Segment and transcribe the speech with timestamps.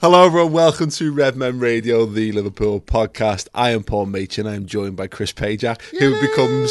[0.00, 0.52] Hello, everyone.
[0.52, 3.48] Welcome to Red Men Radio, the Liverpool podcast.
[3.54, 4.46] I am Paul Machin.
[4.46, 6.70] I am joined by Chris Pajak, who becomes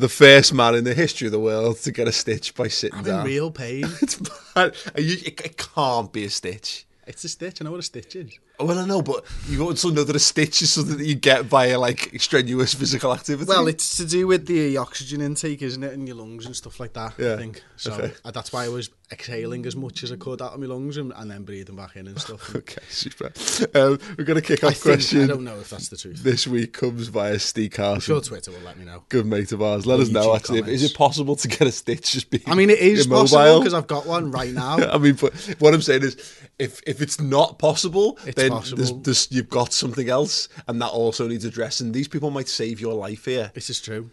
[0.00, 3.00] the first man in the history of the world to get a stitch by sitting
[3.00, 3.20] I'm down.
[3.20, 3.84] in real pain.
[4.02, 4.16] It's
[4.54, 4.74] bad.
[4.96, 6.86] You- it, it can't be a stitch.
[7.06, 7.60] It's a stitch.
[7.60, 8.30] I know what a stitch is.
[8.64, 11.44] Well, I know, but you also know that a stitch is something that you get
[11.44, 13.48] via like strenuous physical activity.
[13.48, 16.78] Well, it's to do with the oxygen intake, isn't it, in your lungs and stuff
[16.80, 17.14] like that.
[17.18, 17.92] Yeah, I think so.
[17.92, 18.12] okay.
[18.24, 20.96] uh, That's why I was exhaling as much as I could out of my lungs
[20.96, 22.54] and, and then breathing back in and stuff.
[22.56, 23.26] okay, super.
[23.74, 25.22] Um, we're going to kick I off think question.
[25.24, 26.22] I don't know if that's the truth.
[26.22, 29.04] This week comes via Steve I'm sure Twitter will let me know.
[29.08, 29.86] Good mate of ours.
[29.86, 30.34] Let Or us know.
[30.34, 30.82] Actually, comments.
[30.82, 32.42] is it possible to get a stitch just being?
[32.46, 33.22] I mean, it is immobile?
[33.28, 34.76] possible because I've got one right now.
[34.92, 36.16] I mean, but what I'm saying is,
[36.58, 38.76] if if it's not possible, It's then possible.
[38.78, 41.92] There's, there's, you've got something else, and that also needs addressing.
[41.92, 43.50] These people might save your life here.
[43.54, 44.10] This is true.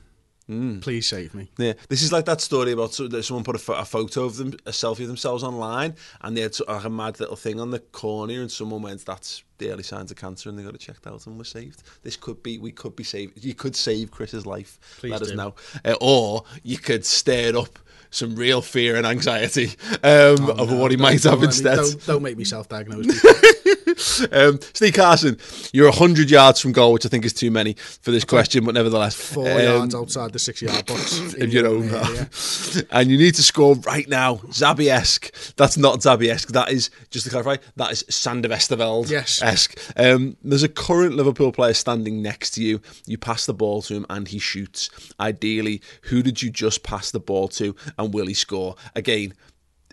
[0.48, 0.80] Hmm.
[0.80, 1.48] Please save me.
[1.60, 4.72] Yeah, this is like that story about someone put a, a photo of them, a
[4.72, 8.42] selfie of themselves online, and they had like a mad little thing on the corner,
[8.42, 11.28] and someone went, "That's the early signs of cancer," and they got it checked out
[11.28, 11.84] and were saved.
[12.02, 13.46] This could be, we could be saved.
[13.46, 14.80] You could save Chris's life.
[14.98, 15.54] Please Let us know,
[15.86, 17.78] uh, or you could stir up
[18.10, 19.68] some real fear and anxiety
[20.04, 21.76] um, over Oh, No, what he might have let me- instead.
[21.76, 23.06] Don't, don't make me self-diagnose.
[24.32, 25.38] um, Steve Carson,
[25.74, 28.74] you're 100 yards from goal, which I think is too many for this question, but
[28.74, 29.16] nevertheless.
[29.16, 31.34] Four um, yards outside the six-yard box.
[31.34, 32.82] in your own half.
[32.92, 34.36] And you need to score right now.
[34.36, 35.56] Xabi-esque.
[35.56, 36.50] That's not Xabi-esque.
[36.50, 39.10] That is, just to clarify, that is Sander Westerveld.
[39.10, 39.42] Yes.
[39.42, 39.78] Esque.
[39.98, 42.82] Um, there's a current Liverpool player standing next to you.
[43.06, 44.90] You pass the ball to him and he shoots.
[45.20, 48.76] Ideally, who did you just pass the ball to and will he score?
[48.96, 49.34] Again,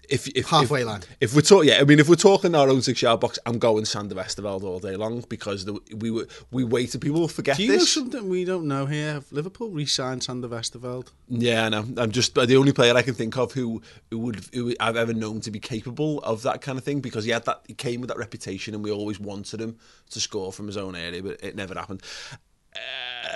[0.09, 1.03] if, if Halfway if, line.
[1.21, 3.59] If we're talking, yeah, I mean, if we're talking our own six yard box, I'm
[3.59, 7.01] going Sander Westerveld all day long because the, we were we waited.
[7.01, 7.93] People will forget Do you know this.
[7.93, 9.15] something we don't know here?
[9.15, 11.11] Have Liverpool re-signed Sander Westerveld?
[11.29, 11.85] Yeah, I know.
[11.97, 15.13] I'm just the only player I can think of who, who would who I've ever
[15.13, 18.01] known to be capable of that kind of thing because he had that he came
[18.01, 19.79] with that reputation and we always wanted him
[20.11, 22.03] to score from his own area, but it never happened.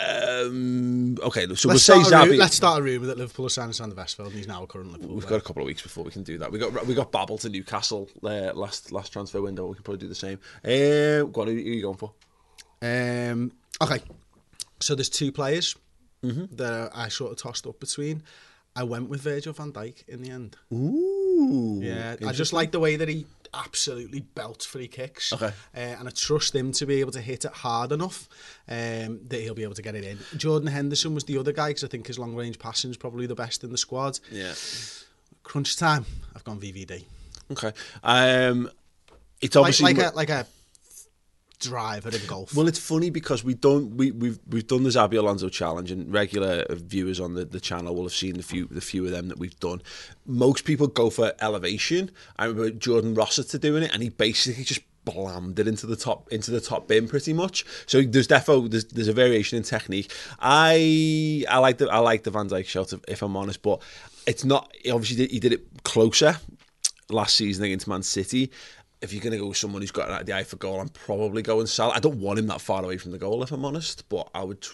[0.08, 2.38] Um, okay, so Let's we'll say Xabi.
[2.38, 4.92] let's start a rumour that Liverpool are signing Sander Westerveld and he's now a current
[4.92, 5.38] Liverpool We've player.
[5.38, 6.50] got a couple of weeks before we can do that.
[6.52, 9.66] We got we got Babel to Newcastle uh, last last transfer window.
[9.66, 10.38] We can probably do the same.
[10.64, 12.12] Uh, what are you going for?
[12.82, 13.52] Um,
[13.82, 14.00] okay,
[14.80, 15.76] so there's two players
[16.22, 16.54] Mm-hmm.
[16.56, 18.22] that I sort of tossed up between.
[18.76, 20.54] I went with Virgil van Dijk in the end.
[20.70, 23.24] Ooh, Yeah, I just like the way that he
[23.54, 25.32] absolutely belt free kicks.
[25.32, 25.46] Okay.
[25.74, 28.28] Uh, and I trust him to be able to hit it hard enough
[28.68, 30.18] um, that he'll be able to get it in.
[30.36, 33.26] Jordan Henderson was the other guy because I think his long range passing is probably
[33.26, 34.18] the best in the squad.
[34.30, 34.54] Yeah.
[35.42, 37.04] Crunch time, I've gone VVD.
[37.52, 37.72] Okay.
[38.02, 38.70] Um,
[39.40, 40.46] it's Like, obviously like a like a
[41.60, 42.54] driver in golf.
[42.54, 46.12] Well, it's funny because we don't we we've we've done the Xabi Alonso challenge, and
[46.12, 49.28] regular viewers on the, the channel will have seen the few the few of them
[49.28, 49.82] that we've done.
[50.26, 52.10] Most people go for elevation.
[52.36, 56.30] I remember Jordan Rossiter doing it, and he basically just blammed it into the top
[56.32, 57.64] into the top bin pretty much.
[57.86, 60.12] So there's defo there's, there's a variation in technique.
[60.40, 63.80] I I like the I like the Van Dijk shot if, if I'm honest, but
[64.26, 66.36] it's not obviously he did it closer
[67.08, 68.50] last season against Man City.
[69.02, 71.40] If you're going to go with someone who's got the eye for goal, I'm probably
[71.42, 71.94] going Salah.
[71.94, 74.44] I don't want him that far away from the goal, if I'm honest, but I
[74.44, 74.66] would.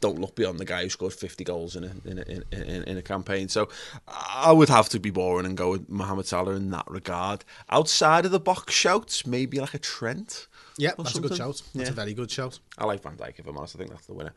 [0.00, 2.82] Don't look beyond the guy who scored 50 goals in a, in a, in, in,
[2.82, 3.48] in a campaign.
[3.48, 3.68] So
[4.08, 7.44] I would have to be boring and go with Mohamed Salah in that regard.
[7.68, 10.48] Outside of the box shouts, maybe like a Trent.
[10.76, 11.62] yeah, that's a good shout.
[11.72, 11.92] That's Yeah.
[11.92, 12.58] a very good shout.
[12.78, 13.76] I like Van Dijk, if I'm honest.
[13.76, 14.32] I think that's the winner.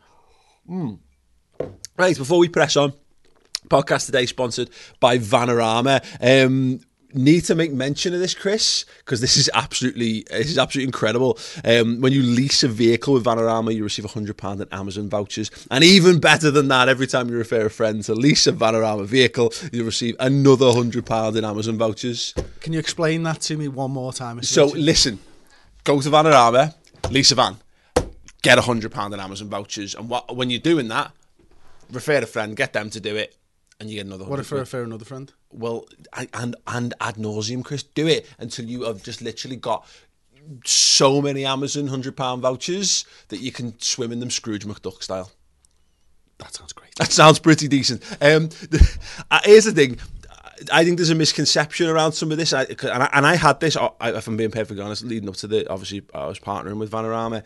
[0.70, 1.00] Mm.
[1.98, 2.94] Right, before we press on,
[3.70, 6.04] podcast today sponsored by Vanarama.
[6.46, 6.80] Um,
[7.14, 11.38] need to make mention of this, Chris, because this is absolutely this is absolutely incredible.
[11.64, 15.52] Um, when you lease a vehicle with Vanarama, you receive hundred pound in Amazon vouchers,
[15.72, 19.06] and even better than that, every time you refer a friend to lease a Vanarama
[19.06, 22.34] vehicle, you receive another hundred pound in Amazon vouchers.
[22.60, 24.42] Can you explain that to me one more time?
[24.44, 24.80] So Richard?
[24.80, 25.20] listen,
[25.84, 26.74] go to Vanarama,
[27.10, 27.58] lease a van,
[28.42, 31.12] get a hundred pound in Amazon vouchers, and what when you're doing that,
[31.92, 33.36] refer a friend, get them to do it,
[33.80, 34.24] and you get another.
[34.24, 35.32] what 100 if I refer another friend?
[35.52, 35.86] well,
[36.34, 39.86] and and ad nauseum, Chris, do it until you have just literally got
[40.66, 45.32] so many Amazon hundred pound vouchers that you can swim in them Scrooge McDuck style.
[46.40, 46.94] That sounds great.
[46.96, 48.04] That sounds pretty decent.
[48.22, 48.98] Um, the,
[49.32, 50.00] uh, here's the thing.
[50.72, 53.60] I think there's a misconception around some of this, I, and, I, and I had
[53.60, 53.76] this.
[53.76, 56.92] I, if I'm being perfectly honest, leading up to the obviously I was partnering with
[56.92, 57.44] Vanarama,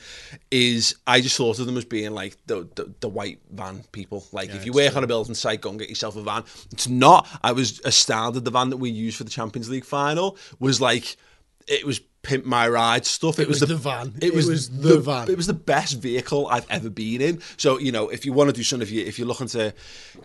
[0.51, 4.25] is I just thought of them as being like the the, the white van people.
[4.31, 6.43] Like if you work on a building site, go and get yourself a van.
[6.71, 7.27] It's not.
[7.43, 8.45] I was astounded.
[8.45, 11.17] The van that we used for the Champions League final was like
[11.67, 13.39] it was pimp my ride stuff.
[13.39, 14.13] It, was the van.
[14.21, 15.29] It was, It was the van.
[15.29, 17.41] It was the best vehicle I've ever been in.
[17.55, 19.73] So you know, if you want to do something, if you if you're looking to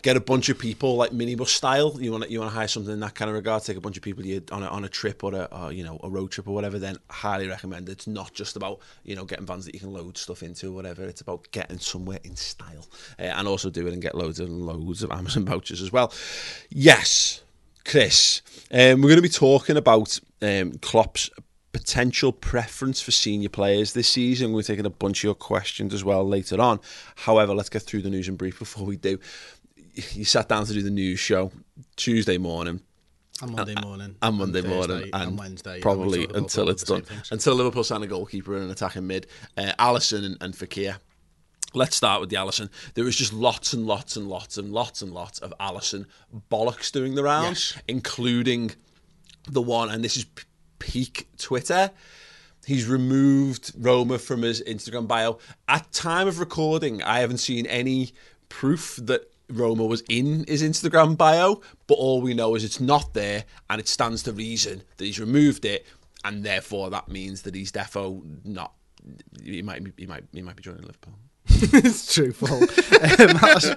[0.01, 2.67] get a bunch of people like minibus style, you want to, you want to hire
[2.67, 4.83] something in that kind of regard, take a bunch of people you on a, on
[4.83, 6.77] a trip or a or, you know a road trip or whatever.
[6.77, 7.87] Then highly recommend.
[7.87, 10.73] It's not just about you know getting vans that you can load stuff into or
[10.73, 11.03] whatever.
[11.03, 12.85] It's about getting somewhere in style
[13.17, 16.13] uh, and also do it and get loads and loads of Amazon vouchers as well.
[16.69, 17.43] Yes,
[17.85, 18.41] Chris,
[18.71, 21.29] um, we're going to be talking about um, Klopp's
[21.73, 24.53] potential preference for senior players this season.
[24.53, 26.79] We're taking a bunch of your questions as well later on.
[27.15, 29.19] However, let's get through the news and brief before we do.
[30.13, 31.51] You sat down to do the news show
[31.97, 32.79] Tuesday morning
[33.41, 34.15] And Monday morning.
[34.21, 35.79] and Monday Thursday morning and, and Wednesday.
[35.81, 37.03] probably until it's done.
[37.31, 39.27] Until Liverpool sign a goalkeeper and an attacking mid.
[39.57, 40.97] Uh, Alisson and, and Fekir.
[41.75, 42.69] Let's start with the Alisson.
[42.93, 46.05] There was just lots and lots and lots and lots and lots of Alisson
[46.51, 47.81] bollocks doing the rounds, Yes.
[47.87, 48.71] including
[49.49, 50.25] the one, and this is
[50.83, 51.91] peak Twitter.
[52.65, 55.39] He's removed Roma from his Instagram bio.
[55.67, 58.11] At time of recording, I haven't seen any
[58.49, 63.13] proof that Roma was in his Instagram bio, but all we know is it's not
[63.13, 65.85] there, and it stands to reason that he's removed it,
[66.25, 68.73] and therefore that means that he's defo not.
[69.41, 71.13] He might, be- he might, he might be joining Liverpool.
[71.73, 72.61] it's true, Paul.
[72.63, 72.67] um,
[73.41, 73.75] I,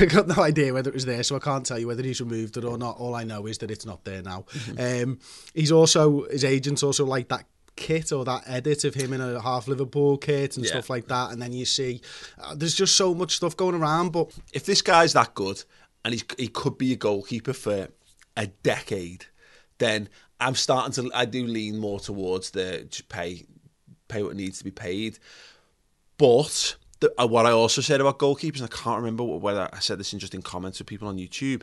[0.00, 2.20] I got no idea whether it was there, so I can't tell you whether he's
[2.20, 2.98] removed it or not.
[2.98, 4.44] All I know is that it's not there now.
[4.78, 5.18] Um,
[5.54, 9.40] he's also his agents also like that kit or that edit of him in a
[9.40, 10.72] half Liverpool kit and Yeah.
[10.72, 11.30] stuff like that.
[11.32, 12.00] And then you see
[12.38, 14.12] uh, there's just so much stuff going around.
[14.12, 15.62] But if this guy's that good
[16.04, 17.88] and he's, he could be a goalkeeper for
[18.36, 19.26] a decade,
[19.78, 20.08] then
[20.40, 23.44] I'm starting to I do lean more towards the just pay
[24.08, 25.18] pay what needs to be paid.
[26.18, 29.98] But the, uh, what I also said about goalkeepers, I can't remember whether I said
[29.98, 31.62] this in just in comments with people on YouTube.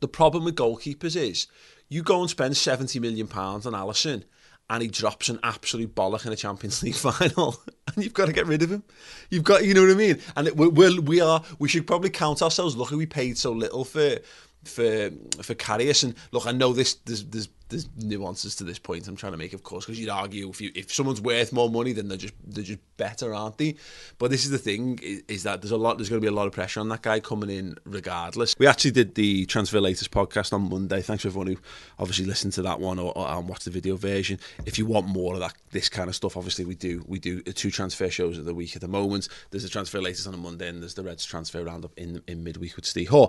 [0.00, 1.46] The problem with goalkeepers is
[1.88, 4.24] you go and spend seventy million pounds on Alisson,
[4.68, 7.56] and he drops an absolute bollock in a Champions League final,
[7.94, 8.82] and you've got to get rid of him.
[9.30, 10.18] You've got, you know what I mean?
[10.36, 13.52] And it, we're, we're, we are, we should probably count ourselves lucky we paid so
[13.52, 14.18] little for
[14.64, 15.10] for
[15.42, 16.04] for Karius.
[16.04, 19.38] And look, I know this there's there's there's nuances to this point I'm trying to
[19.38, 22.18] make, of course, because you'd argue if you if someone's worth more money, then they're
[22.18, 23.76] just they're just better, aren't they?
[24.18, 26.32] But this is the thing is, is that there's a lot there's going to be
[26.32, 28.54] a lot of pressure on that guy coming in regardless.
[28.58, 31.02] We actually did the Transfer Latest podcast on Monday.
[31.02, 31.56] Thanks to everyone who
[31.98, 34.38] obviously listened to that one or, or and watched the video version.
[34.66, 37.40] If you want more of that this kind of stuff, obviously we do we do
[37.42, 39.28] two transfer shows of the week at the moment.
[39.50, 42.44] There's the Transfer Latest on a Monday and there's the Reds transfer roundup in in
[42.44, 43.28] midweek with Steve Hoare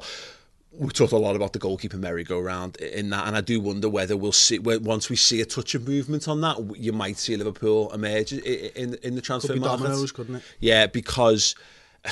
[0.77, 4.17] we talked a lot about the goalkeeper merry-go-round in that, and I do wonder whether
[4.17, 7.91] we'll see once we see a touch of movement on that, you might see Liverpool
[7.93, 9.83] emerge in in the transfer Could be market.
[9.83, 10.43] dominoes, couldn't it?
[10.59, 11.55] Yeah, because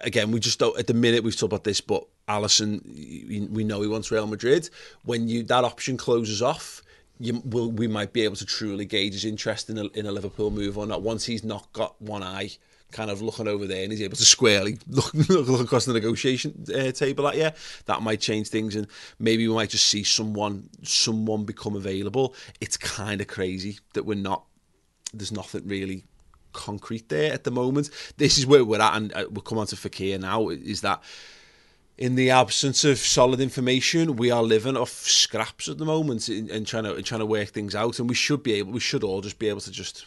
[0.00, 0.76] again, we just don't.
[0.78, 4.26] At the minute, we've talked about this, but Alisson, we we know he wants Real
[4.26, 4.68] Madrid.
[5.04, 6.82] When you that option closes off.
[7.18, 10.12] You, will, we might be able to truly gauge his interest in a, in a
[10.12, 11.00] Liverpool move or not.
[11.00, 12.50] Once he's not got one eye
[12.92, 16.64] kind of looking over there and he's able to squarely look, look, across the negotiation
[16.74, 17.50] uh, table at you,
[17.86, 18.86] that might change things and
[19.18, 22.34] maybe we might just see someone someone become available.
[22.60, 24.44] It's kind of crazy that we're not,
[25.12, 26.04] there's nothing really
[26.52, 27.90] concrete there at the moment.
[28.16, 31.02] This is where we're at and uh, we'll come on to Fekir now, is that
[31.98, 36.66] in the absence of solid information, we are living off scraps at the moment and,
[36.66, 37.98] trying to trying to work things out.
[37.98, 40.04] And we should be able, we should all just be able to just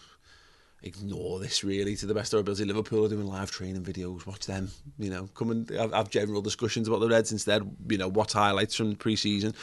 [0.84, 2.66] ignore this really to the best of our ability.
[2.66, 4.26] Liverpool are doing live training videos.
[4.26, 4.70] Watch them.
[4.98, 7.70] You know, come and have, have general discussions about the Reds instead.
[7.90, 9.54] You know, what highlights from pre-season.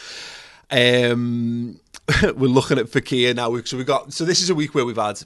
[0.70, 1.80] Um,
[2.22, 3.60] we're looking at Fekir now.
[3.62, 5.22] So we've got so this is a week where we've had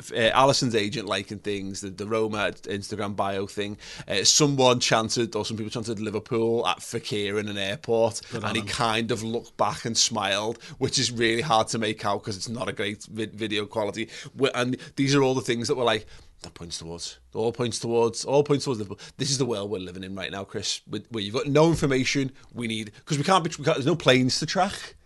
[0.00, 3.76] uh, Alisson's agent liking things, the, the Roma Instagram bio thing.
[4.08, 8.62] Uh, someone chanted, or some people chanted Liverpool at Fekir in an airport, and he
[8.62, 12.48] kind of looked back and smiled, which is really hard to make out because it's
[12.48, 14.08] not a great vid- video quality.
[14.40, 16.06] Wh- And these are all the things that were like,
[16.42, 18.98] that points towards, all points towards, all points towards Liverpool.
[19.16, 21.68] This is the world we're living in right now, Chris, with, where you've got no
[21.68, 22.32] information.
[22.52, 24.96] We need because we can't be, we can't, there's no planes to track.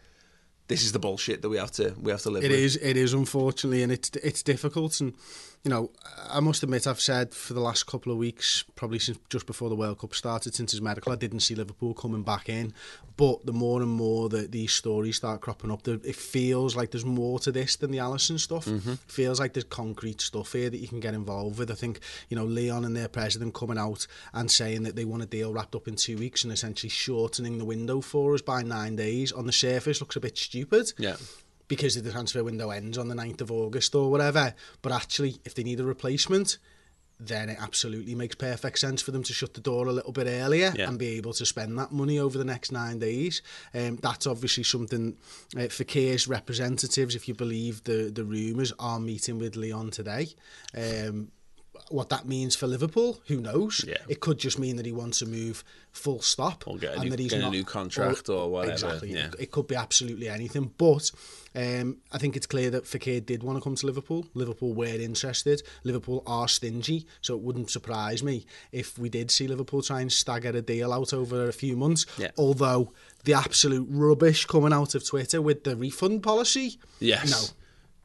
[0.68, 2.58] This is the bullshit that we have to we have to live It with.
[2.58, 5.00] is, it is unfortunately, and it's it's difficult.
[5.00, 5.14] And
[5.66, 5.90] you know,
[6.30, 9.68] I must admit, I've said for the last couple of weeks, probably since just before
[9.68, 12.72] the World Cup started, since his medical, I didn't see Liverpool coming back in.
[13.16, 17.04] But the more and more that these stories start cropping up, it feels like there's
[17.04, 18.66] more to this than the Alisson stuff.
[18.66, 18.92] Mm-hmm.
[18.92, 21.72] It feels like there's concrete stuff here that you can get involved with.
[21.72, 25.24] I think you know Lyon and their president coming out and saying that they want
[25.24, 28.62] a deal wrapped up in two weeks and essentially shortening the window for us by
[28.62, 31.16] nine days on the surface looks a bit stupid Yeah.
[31.68, 34.54] Because the transfer window ends on the 9th of August or whatever.
[34.82, 36.58] But actually, if they need a replacement,
[37.18, 40.26] then it absolutely makes perfect sense for them to shut the door a little bit
[40.26, 40.88] earlier Yeah.
[40.88, 43.40] and be able to spend that money over the next nine days.
[43.74, 45.16] Um, that's obviously something
[45.56, 50.28] uh, Fekir's representatives, if you believe the, the rumours, are meeting with Lyon today.
[50.76, 51.32] Um,
[51.90, 53.84] what that means for Liverpool, who knows?
[53.86, 53.96] Yeah.
[54.08, 55.62] It could just mean that he wants to move
[55.92, 56.64] full stop.
[56.66, 59.12] Or get a and new- that he's get a new contract or whatever, Exactly.
[59.12, 59.26] yeah.
[59.28, 60.72] It, it could be absolutely anything.
[60.76, 61.10] But
[61.54, 64.26] um, I think it's clear that Fekir did want to come to Liverpool.
[64.34, 65.62] Liverpool were interested.
[65.84, 70.12] Liverpool are stingy, so it wouldn't surprise me if we did see Liverpool try and
[70.12, 72.04] stagger a deal out over a few months.
[72.18, 72.30] Yeah.
[72.36, 72.92] Although
[73.24, 77.30] the absolute rubbish coming out of Twitter with the refund policy, Yes.
[77.30, 77.56] no.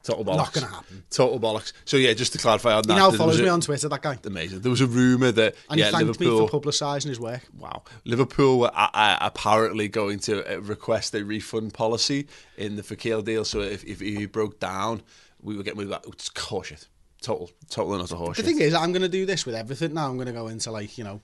[0.02, 0.36] Total bollocks.
[0.36, 1.04] Not gonna happen.
[1.10, 1.72] Total bollocks.
[1.84, 2.92] So yeah, just to clarify on that.
[2.92, 4.18] He now follows was a- me on Twitter, that guy.
[4.24, 4.60] Amazing.
[4.60, 6.40] There was a rumor that And yeah, he thanked Liverpool.
[6.42, 7.42] me for publicising his work.
[7.56, 7.84] Wow.
[8.04, 13.44] Liverpool were uh, apparently going to uh, request a refund policy in the Fekir deal.
[13.44, 15.02] So if, if he broke down,
[15.40, 16.12] we were getting rid of that.
[16.12, 16.86] It's horseshit.
[17.20, 18.36] Total, total and utter horseshit.
[18.36, 20.08] The thing is, I'm going to do this with everything now.
[20.08, 21.20] I'm going to go into like you know,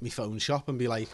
[0.00, 1.08] my phone shop and be like,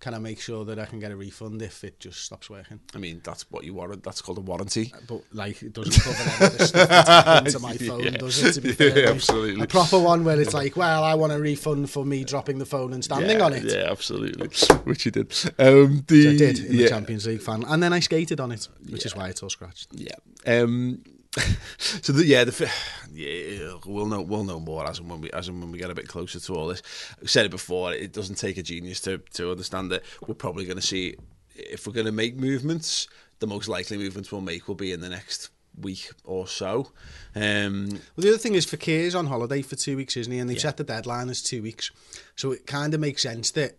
[0.00, 2.80] can I make sure that I can get a refund if it just stops working?
[2.94, 4.02] I mean, that's what you warrant.
[4.02, 4.94] That's called a warranty.
[5.06, 8.10] But like, it doesn't cover any of the stuff that's to my phone, Yeah.
[8.12, 8.52] does it?
[8.54, 9.62] To be fair, Yeah, absolutely.
[9.62, 12.64] A proper one where it's like, well, I want a refund for me dropping the
[12.66, 13.64] phone and standing yeah, on it.
[13.64, 14.48] Yeah, absolutely.
[14.84, 15.32] Which you did.
[15.58, 18.52] Um, the, I did in yeah, the Champions League final, and then I skated on
[18.52, 19.88] it, which is why it's all scratched.
[19.92, 20.14] Yeah.
[20.46, 21.02] Um,
[21.78, 22.70] so the, yeah, the
[23.12, 25.90] yeah, we'll know we'll know more as and when we as and when we get
[25.90, 26.82] a bit closer to all this.
[27.20, 27.92] I've said it before.
[27.92, 31.16] It doesn't take a genius to to understand that we're probably going to see
[31.54, 33.08] if we're going to make movements.
[33.38, 36.90] The most likely movements we'll make will be in the next week or so.
[37.34, 40.38] Um, Well, the other thing is Fekir's on holiday for two weeks, isn't he?
[40.38, 41.90] And they set the deadline as two weeks.
[42.36, 43.78] So it kind of makes sense that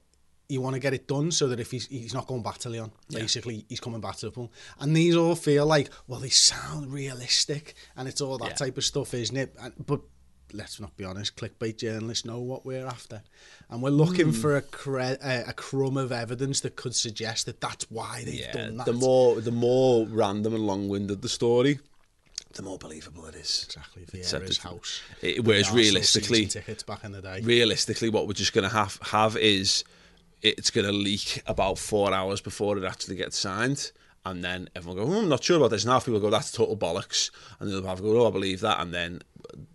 [0.52, 2.70] you want to get it done so that if he's, he's not going back to
[2.70, 4.52] Lyon, basically, he's coming back to Liverpool.
[4.80, 8.56] And these all feel like, well, they sound realistic and it's all that Yeah.
[8.56, 9.56] type of stuff, isn't it?
[9.60, 10.02] And, but
[10.54, 13.22] let's not be honest, clickbait journalists know what we're after.
[13.70, 14.32] And we're looking Hmm.
[14.34, 18.36] for a, cre- a, a crumb of evidence that could suggest that that's why they've
[18.42, 18.86] yeah, done that.
[18.86, 21.80] the more the more random and long winded the story,
[22.54, 23.64] the more believable it is.
[23.66, 25.02] Exactly, Vieira's house.
[25.22, 27.40] it- whereas realistically, tickets back in the day.
[27.42, 29.86] realistically, what we're just going to have have is
[30.42, 33.92] it's going to leak about four hours before it actually gets signed.
[34.26, 35.84] And then everyone go, I'm not sure about this.
[35.84, 37.32] And half people go, that's total bollocks.
[37.60, 38.80] And the other half go, oh, I believe that.
[38.80, 39.22] And then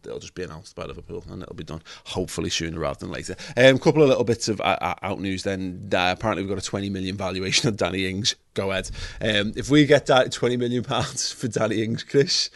[0.04, 3.36] it'll just be announced by Liverpool and it'll be done, hopefully sooner rather than later.
[3.56, 5.88] A um, couple of little bits of uh, uh, out news then.
[5.92, 8.36] Uh, apparently, we've got a 20 million valuation of Danny Ings.
[8.54, 8.90] Go ahead.
[9.20, 12.50] Um, if we get that 20 million pounds for Danny Ings, Chris,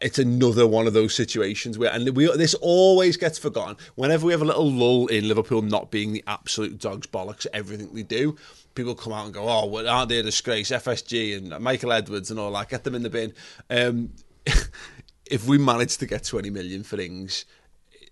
[0.00, 3.76] it's another one of those situations where, and we this always gets forgotten.
[3.94, 7.92] Whenever we have a little lull in Liverpool not being the absolute dogs bollocks everything
[7.94, 8.36] they do,
[8.74, 12.30] people come out and go, "Oh, well, aren't they a disgrace?" FSG and Michael Edwards
[12.30, 12.68] and all that.
[12.68, 13.32] Get them in the bin.
[13.70, 14.12] Um,
[15.26, 17.44] if we manage to get twenty million for Ings,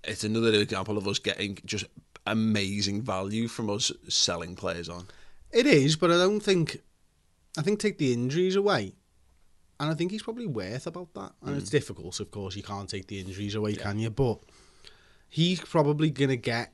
[0.05, 1.85] it's another example of us getting just
[2.27, 5.07] amazing value from us selling players on.
[5.53, 6.83] It is, but I don't think.
[7.59, 8.95] I think take the injuries away,
[9.81, 11.33] and I think he's probably worth about that.
[11.43, 12.55] And it's difficult, of course.
[12.55, 14.11] You can't take the injuries away, can you?
[14.11, 14.39] But
[15.29, 16.73] he's probably gonna get.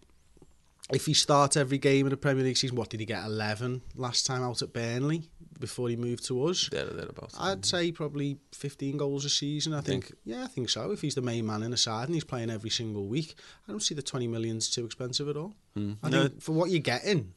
[0.93, 3.25] If he starts every game in the Premier League season, what did he get?
[3.25, 5.29] Eleven last time out at Burnley
[5.59, 6.69] before he moved to us.
[6.71, 7.35] There, thereabouts.
[7.41, 9.73] I'd say probably 15 goals a season.
[9.75, 10.13] I think.
[10.25, 10.93] Yeah, I think so.
[10.93, 13.35] If he's the main man in the side and he's playing every single week,
[13.67, 15.55] I don't see the 20 million's too expensive at all.
[15.75, 15.95] Hmm.
[16.05, 16.23] I No.
[16.29, 17.33] think for what you're getting,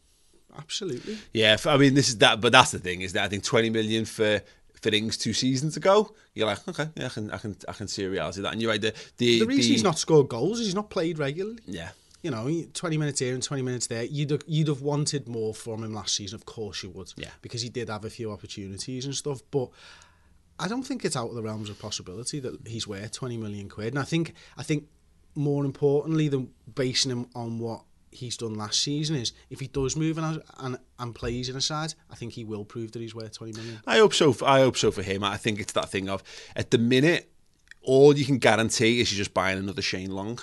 [0.57, 1.17] absolutely.
[1.33, 3.69] Yeah, I mean, this is that, but that's the thing is that I think twenty
[3.69, 4.41] million for
[4.81, 7.87] for Ings two seasons ago, you're like, okay, yeah, I can, I can, I can
[7.89, 8.53] see a reality of that.
[8.53, 10.89] And you're right, the the, The reason the- he's not scored goals is he's not
[10.89, 11.59] played regularly.
[11.65, 11.89] yeah,
[12.21, 14.03] You know, 20 minutes here and 20 minutes there.
[14.03, 16.35] You'd have, you'd have wanted more from him last season.
[16.35, 17.13] Of course you would.
[17.15, 17.29] Yeah.
[17.41, 19.41] Because he did have a few opportunities and stuff.
[19.51, 19.69] But
[20.59, 23.69] I don't think it's out of the realms of possibility that he's worth 20 million
[23.69, 23.93] quid.
[23.93, 24.87] And I think, I think
[25.35, 29.95] more importantly than basing him on what he's done last season is if he does
[29.95, 33.15] move and, and, and plays in a side, I think he will prove that he's
[33.15, 33.79] worth 20 million.
[33.85, 34.33] I hope so.
[34.33, 35.23] For, I hope so for him.
[35.23, 36.23] I think it's that thing of
[36.55, 37.31] at the minute,
[37.81, 40.39] all you can guarantee is you're just buying another Shane Long.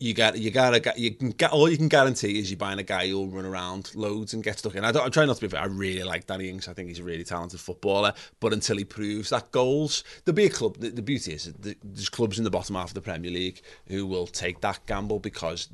[0.00, 2.84] You got you gotta you can get all you can guarantee is you're buying a
[2.84, 4.84] guy who'll run around loads and get stuck in.
[4.84, 5.60] I don't, I'm trying not to be fair.
[5.60, 6.68] I really like Danny Ings.
[6.68, 8.14] I think he's a really talented footballer.
[8.38, 10.76] But until he proves that goals, there'll be a club.
[10.76, 14.06] The, the beauty is there's clubs in the bottom half of the Premier League who
[14.06, 15.68] will take that gamble because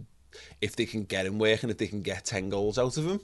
[0.63, 3.21] if they can get him working, if they can get ten goals out of him,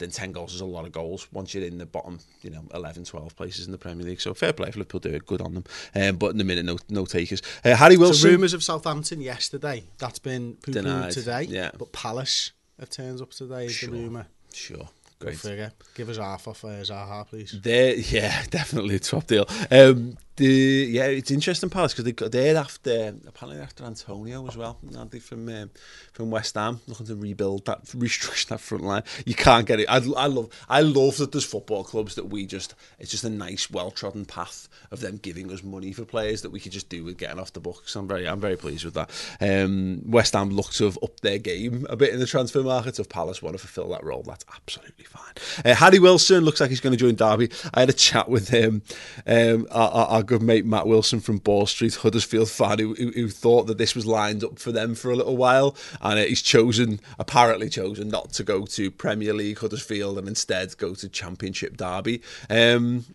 [0.00, 2.64] then 10 goals is a lot of goals once you're in the bottom, you know,
[2.74, 4.20] 11, 12 places in the Premier League.
[4.20, 5.64] So fair play for Liverpool, do it good on them.
[5.94, 7.40] Um, but in the minute, no no takers.
[7.64, 8.22] Uh, Harry Wilson.
[8.22, 11.42] So rumours of Southampton yesterday, that's been poo Denied, today.
[11.44, 11.70] yeah.
[11.78, 13.90] But Palace have turned up today, is Sure.
[13.90, 14.26] the rumour.
[14.52, 14.88] Sure.
[15.20, 15.36] Great.
[15.38, 15.70] figure.
[15.94, 17.54] Give us half off uh, Zaha, please.
[17.62, 19.46] They're, yeah, definitely a top deal.
[19.70, 24.78] Um, the yeah, it's interesting, Palace, because they're after apparently after Antonio as well.
[24.96, 25.70] Aren't they from um,
[26.12, 29.02] from West Ham looking to rebuild that, restructure that front line?
[29.26, 29.86] You can't get it.
[29.88, 33.28] I, I love I love that there's football clubs that we just it's just a
[33.28, 36.88] nice, well trodden path of them giving us money for players that we could just
[36.88, 37.94] do with getting off the books.
[37.94, 39.10] I'm very I'm very pleased with that.
[39.40, 42.98] Um, West Ham look to have upped their game a bit in the transfer market.
[42.98, 45.34] If Palace want to fulfil that role, that's absolutely fine.
[45.66, 47.50] Uh, Harry Wilson looks like he's going to join Derby.
[47.74, 48.82] I had a chat with him,
[49.26, 53.10] um, our, our, our good mate Matt Wilson from Ball Street, Huddersfield fan, who, who,
[53.10, 56.22] who thought that this was lined up for them for a little while, and uh,
[56.22, 61.08] he's chosen, apparently chosen, not to go to Premier League Huddersfield and instead go to
[61.08, 62.22] Championship Derby.
[62.48, 63.06] Um,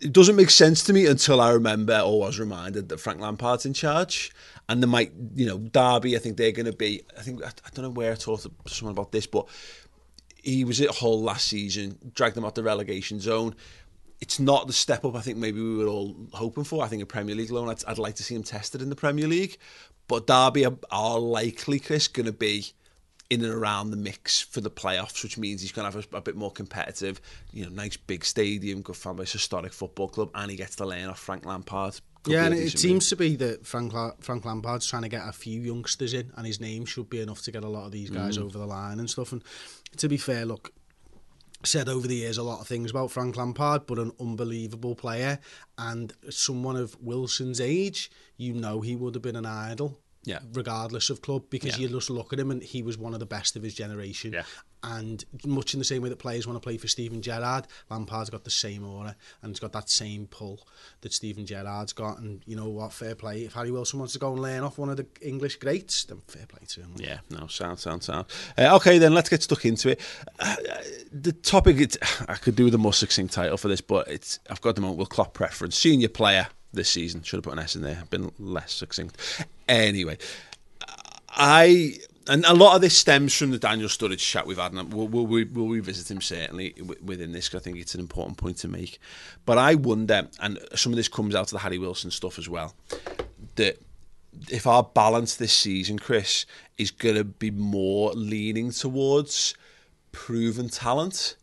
[0.00, 3.64] it doesn't make sense to me until I remember or was reminded that Frank Lampard's
[3.64, 4.32] in charge.
[4.68, 7.48] And they might, you know, Derby, I think they're going to be, I think, I,
[7.48, 9.46] I don't know where I talked to someone about this, but
[10.42, 13.54] he was at Hull last season, dragged them out the relegation zone.
[14.22, 16.82] It's not the step up I think maybe we were all hoping for.
[16.84, 18.96] I think a Premier League loan, I'd, I'd like to see him tested in the
[18.96, 19.58] Premier League.
[20.08, 22.66] But Derby are, are likely, Chris, going to be
[23.30, 26.16] in and around the mix for the playoffs, which means he's going to have a,
[26.18, 27.20] a bit more competitive,
[27.52, 30.86] you know, nice big stadium, good fan base, historic football club, and he gets to
[30.86, 31.98] learn off Frank Lampard.
[32.22, 35.26] Could Yeah, and it seems to be that Frank, La- Frank Lampard's trying to get
[35.26, 37.90] a few youngsters in, and his name should be enough to get a lot of
[37.92, 38.42] these guys Mm.
[38.44, 39.32] over the line and stuff.
[39.32, 39.42] And
[39.96, 40.70] to be fair, look,
[41.64, 45.38] said over the years a lot of things about Frank Lampard, but an unbelievable player
[45.78, 49.98] and someone of Wilson's age, you know he would have been an idol.
[50.24, 50.38] Yeah.
[50.52, 51.82] Regardless of club, because Yeah.
[51.82, 54.32] you just look at him and he was one of the best of his generation.
[54.32, 54.44] Yeah.
[54.84, 58.30] And much in the same way that players want to play for Steven Gerrard, Lampard's
[58.30, 60.66] got the same aura and he's got that same pull
[61.02, 62.18] that Steven Gerrard's got.
[62.18, 63.42] And you know what, fair play.
[63.42, 66.20] If Harry Wilson wants to go and learn off one of the English greats, then
[66.26, 66.94] fair play to him.
[66.96, 68.26] Yeah, no, sound, sound, sound.
[68.58, 70.00] Uh, okay, then let's get stuck into it.
[70.40, 70.56] Uh,
[71.12, 71.96] the topic, it,
[72.28, 74.80] I could do with a more succinct title for this, but it's I've got the
[74.80, 74.98] moment.
[74.98, 77.22] Will Klopp preference senior player this season?
[77.22, 77.98] Should have put an S in there.
[78.00, 79.46] I've Been less succinct.
[79.68, 80.18] Anyway,
[81.28, 84.92] I and a lot of this stems from the Daniel Sturridge chat we've had, and
[84.92, 87.48] we'll, we'll, we'll revisit him certainly wi- within this.
[87.48, 88.98] 'cause I think it's an important point to make.
[89.44, 92.48] But I wonder, and some of this comes out of the Harry Wilson stuff as
[92.48, 92.74] well,
[93.56, 93.80] that
[94.50, 96.46] if our balance this season, Chris,
[96.78, 99.54] is going to be more leaning towards
[100.12, 101.36] proven talent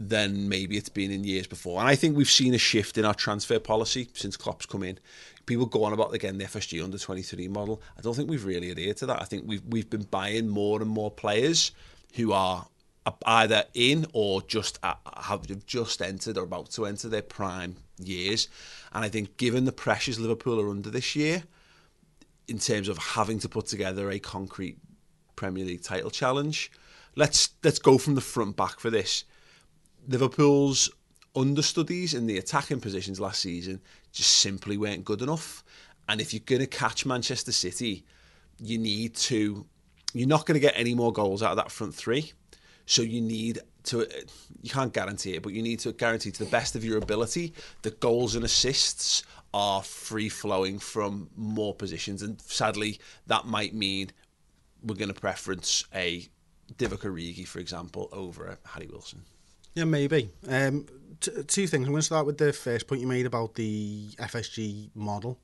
[0.00, 1.78] than maybe it's been in years before.
[1.80, 4.98] And I think we've seen a shift in our transfer policy since Klopp's come in.
[5.46, 7.82] People go on about again the FSG under 23 model.
[7.98, 9.20] I don't think we've really adhered to that.
[9.20, 11.72] I think we've we've been buying more and more players
[12.14, 12.66] who are
[13.26, 18.48] either in or just have just entered or about to enter their prime years.
[18.92, 21.42] And I think given the pressures Liverpool are under this year,
[22.48, 24.78] in terms of having to put together a concrete
[25.36, 26.70] Premier League title challenge.
[27.16, 29.24] Let's let's go from the front back for this.
[30.06, 30.90] Liverpool's
[31.34, 33.80] understudies in the attacking positions last season
[34.12, 35.64] just simply weren't good enough.
[36.08, 38.04] And if you're going to catch Manchester City,
[38.58, 39.66] you need to.
[40.14, 42.32] You're not going to get any more goals out of that front three.
[42.86, 44.06] So you need to.
[44.60, 47.54] You can't guarantee it, but you need to guarantee to the best of your ability
[47.82, 49.22] that goals and assists
[49.54, 52.22] are free flowing from more positions.
[52.22, 54.10] And sadly, that might mean
[54.82, 56.28] we're going to preference a
[56.76, 59.22] Divock Origi, for example, over a Harry Wilson.
[59.74, 60.30] Yeah, maybe.
[60.48, 60.86] Um,
[61.22, 61.86] t- two things.
[61.86, 65.38] I'm going to start with the first point you made about the FSG model.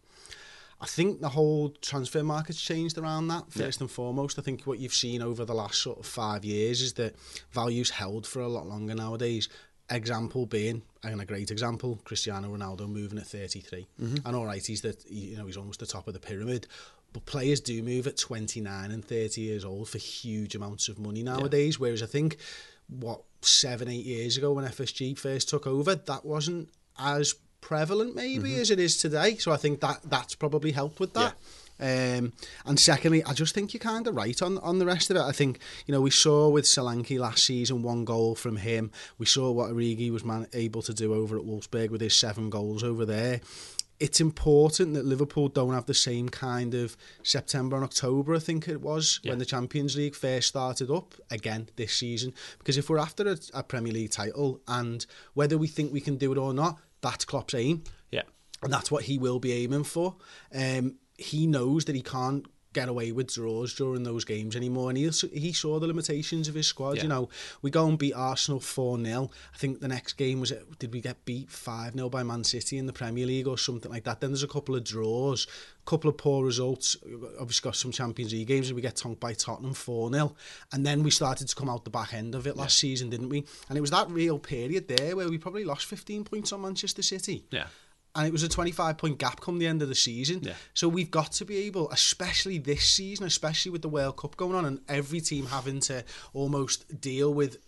[0.81, 4.39] I think the whole transfer market's changed around that, first and foremost.
[4.39, 7.17] I think what you've seen over the last sort of five years is that
[7.51, 9.49] value's held for a lot longer nowadays.
[9.91, 13.89] Example being, and a great example, Cristiano Ronaldo moving at 33.
[14.01, 14.27] Mm-hmm.
[14.27, 16.69] And all right, he's the, you know, he's almost the top of the pyramid.
[17.13, 21.23] But players do move at 29 and 30 years old for huge amounts of money
[21.23, 21.81] nowadays.
[21.81, 22.37] Whereas I think,
[22.89, 28.55] what, seven, eight years ago when FSG first took over, that wasn't as prevalent maybe
[28.57, 29.37] as it is today.
[29.37, 31.35] So I think that that's probably helped with that.
[31.81, 32.33] Um,
[32.67, 35.23] and secondly, I just think you're kind of right on, on the rest of it.
[35.23, 38.91] I think, you know, we saw with Solanke last season one goal from him.
[39.17, 42.51] We saw what Origi was man- able to do over at Wolfsburg with his seven
[42.51, 43.41] goals over there.
[44.01, 48.69] It's important that Liverpool don't have the same kind of September and October, I think
[48.69, 52.33] it was, when the Champions League first started up again this season.
[52.59, 56.17] Because if we're after a, a Premier League title and whether we think we can
[56.17, 57.83] do it or not, that's Klopp's aim
[58.13, 58.23] Yeah.
[58.63, 60.15] and that's what he will be aiming for.
[60.55, 62.47] Um, he knows that he can't
[62.79, 66.55] get away with draws during those games anymore, and he he saw the limitations of
[66.55, 66.97] his squad.
[66.97, 67.03] Yeah.
[67.05, 67.29] You know,
[67.63, 70.93] we go and beat Arsenal four 0 I think the next game was it, did
[70.93, 74.05] we get beat five 0 by Man City in the Premier League or something like
[74.05, 74.21] that?
[74.21, 75.47] Then there's a couple of draws,
[75.87, 76.97] a couple of poor results.
[77.41, 80.35] Obviously got some Champions League games, and we get tonked by Tottenham four 0
[80.73, 83.29] and then we started to come out the back end of it last season, didn't
[83.29, 83.45] we?
[83.69, 87.03] And it was that real period there where we probably lost 15 points on Manchester
[87.03, 87.67] City Yeah.
[88.19, 90.41] And it was a 25 point gap come the end of the season.
[90.43, 90.55] Yeah.
[90.75, 94.57] So we've got to be able, especially this season, especially with the World Cup going
[94.57, 96.05] on and every team having to
[96.35, 97.59] almost deal with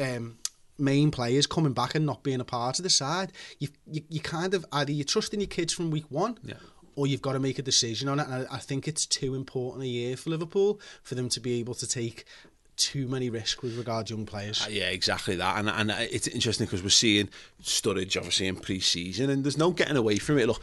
[0.00, 0.38] um,
[0.76, 3.32] main players coming back and not being a part of the side.
[3.60, 6.38] You, you, you kind of either you're trusting your kids from week one.
[6.42, 6.54] Yeah.
[6.96, 9.34] Or you've got to make a decision on it, and I, I think it's too
[9.34, 12.24] important a year for Liverpool for them to be able to take
[12.76, 14.64] too many risks with regard to young players.
[14.64, 15.58] Uh, Yeah, exactly that.
[15.58, 17.28] And and it's interesting because we're seeing
[17.62, 20.46] Sturridge obviously in pre-season, and there's no getting away from it.
[20.46, 20.62] Look,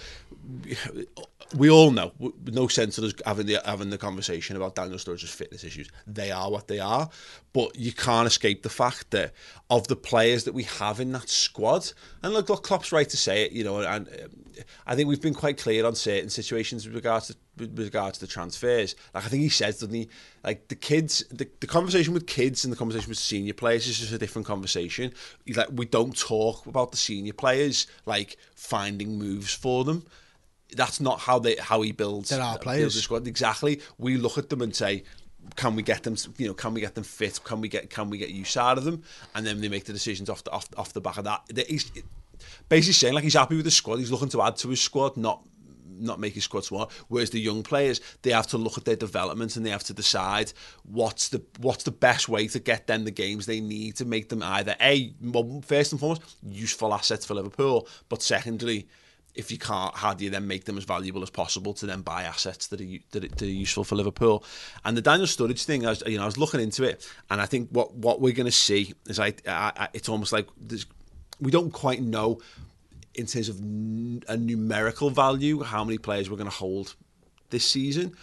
[1.56, 2.12] we all know,
[2.45, 5.89] no sense of us having the having the conversation about Daniel Sturridge's fitness issues.
[6.08, 7.10] They are what they are,
[7.52, 9.34] but you can't escape the fact that
[9.69, 13.17] of the players that we have in that squad, and look, look Klopp's right to
[13.17, 13.52] say it.
[13.52, 14.30] You know, and um,
[14.86, 18.26] I think we've been quite clear on certain situations with regards to with regards to
[18.26, 18.96] the transfers.
[19.13, 20.10] Like I think he says, doesn't he?
[20.44, 24.00] Like the kids, the, the conversation with kids and the conversation with senior players is
[24.00, 25.13] just a different conversation.
[25.46, 30.06] He's Like we don't talk about the senior players like finding moves for them.
[30.76, 32.32] That's not how they how he builds.
[32.32, 32.96] Our builds players.
[32.96, 33.28] the squad.
[33.28, 33.82] Exactly.
[33.98, 35.04] We look at them and say.
[35.58, 36.16] Can we get them?
[36.38, 37.44] You know, can we get them fit?
[37.44, 37.89] Can we get?
[37.89, 39.04] Can we get use out of them?
[39.36, 41.42] And then they make the decisions off the off, off the back of that.
[41.68, 41.92] He's
[42.70, 43.98] basically saying like he's happy with the squad.
[43.98, 45.46] He's looking to add to his squad, not
[46.00, 46.88] not making squad smaller.
[47.08, 49.94] Whereas the young players, they have to look at their development and they have to
[49.94, 50.54] decide
[50.84, 54.30] what's the what's the best way to get them the games they need to make
[54.30, 58.88] them either a well, first and foremost useful assets for Liverpool, but secondly.
[59.36, 62.02] If you can't, how do you then make them as valuable as possible to then
[62.02, 64.44] buy assets that are that are, useful for Liverpool?
[64.86, 67.42] And the Daniel Sturridge thing, I was, you know, I was looking into it, and
[67.42, 70.46] I think what what we're going to see is like I, I, it's almost like
[71.40, 72.40] we don't quite know
[73.15, 76.95] in terms of n- a numerical value how many players we're going to hold
[77.49, 78.15] this season.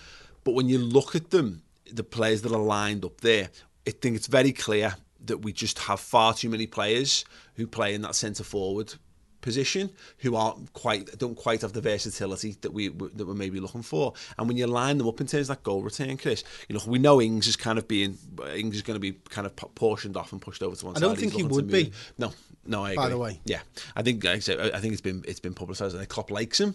[0.44, 3.50] But when you look at them, the players that are lined up there,
[3.86, 7.24] I think it's very clear that we just have far too many players
[7.54, 8.94] who play in that centre forward
[9.42, 13.80] position who aren't quite don't quite have the versatility that we that we're maybe looking
[13.82, 16.74] for and when you line them up in terms of that goal return Chris you
[16.74, 18.18] know we know Ings is kind of being
[18.54, 20.98] Ings is going to be kind of portioned off and pushed over to one I
[21.00, 21.90] side I don't think He's he would be.
[22.18, 22.34] no
[22.66, 23.40] no I agree By the way.
[23.44, 23.60] yeah
[23.96, 26.60] I think like I, said, I think it's been it's been publicised that Klopp likes
[26.60, 26.74] him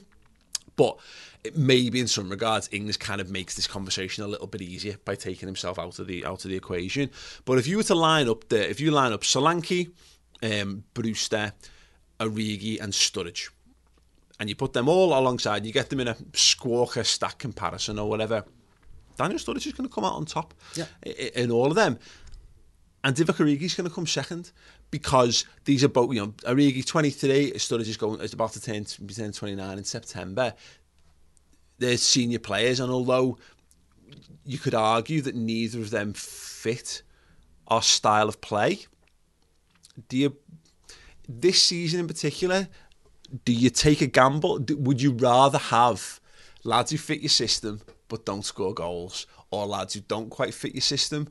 [0.75, 0.97] but
[1.55, 5.15] maybe in some regards, Ings kind of makes this conversation a little bit easier by
[5.15, 7.09] taking himself out of the out of the equation.
[7.45, 9.91] But if you were to line up there, if you line up Solanke,
[10.43, 11.53] um, Brewster,
[12.19, 13.51] Origi, and Sturridge,
[14.37, 18.09] and you put them all alongside, you get them in a Squawka stack comparison or
[18.09, 18.43] whatever.
[19.17, 20.85] Daniel Sturridge is going to come out on top Yeah.
[21.05, 21.99] in all of them.
[23.03, 24.51] And Divock Origi's going to come second
[24.91, 28.85] because these are both, you know, Origi 23, Sturridge is going, is about to turn,
[28.85, 30.53] turn 29 in September.
[31.77, 33.37] They're senior players, and although
[34.45, 37.01] you could argue that neither of them fit
[37.67, 38.79] our style of play,
[40.07, 40.37] do you,
[41.27, 42.67] this season in particular,
[43.43, 44.63] do you take a gamble?
[44.69, 46.19] Would you rather have
[46.63, 50.75] lads who fit your system but don't score goals, or lads who don't quite fit
[50.75, 51.27] your system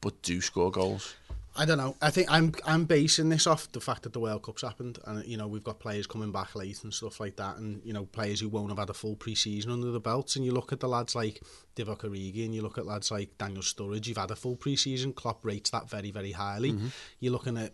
[0.00, 1.14] but do score goals?
[1.56, 1.94] I don't know.
[2.02, 5.24] I think I'm I'm basing this off the fact that the World Cup's happened, and
[5.24, 8.06] you know we've got players coming back late and stuff like that, and you know
[8.06, 10.34] players who won't have had a full pre-season under the belts.
[10.34, 11.40] And you look at the lads like
[11.76, 14.08] Divock Origi, and you look at lads like Daniel Sturridge.
[14.08, 15.12] You've had a full pre-season.
[15.12, 16.72] Klopp rates that very very highly.
[16.72, 16.88] Mm-hmm.
[17.20, 17.72] You're looking at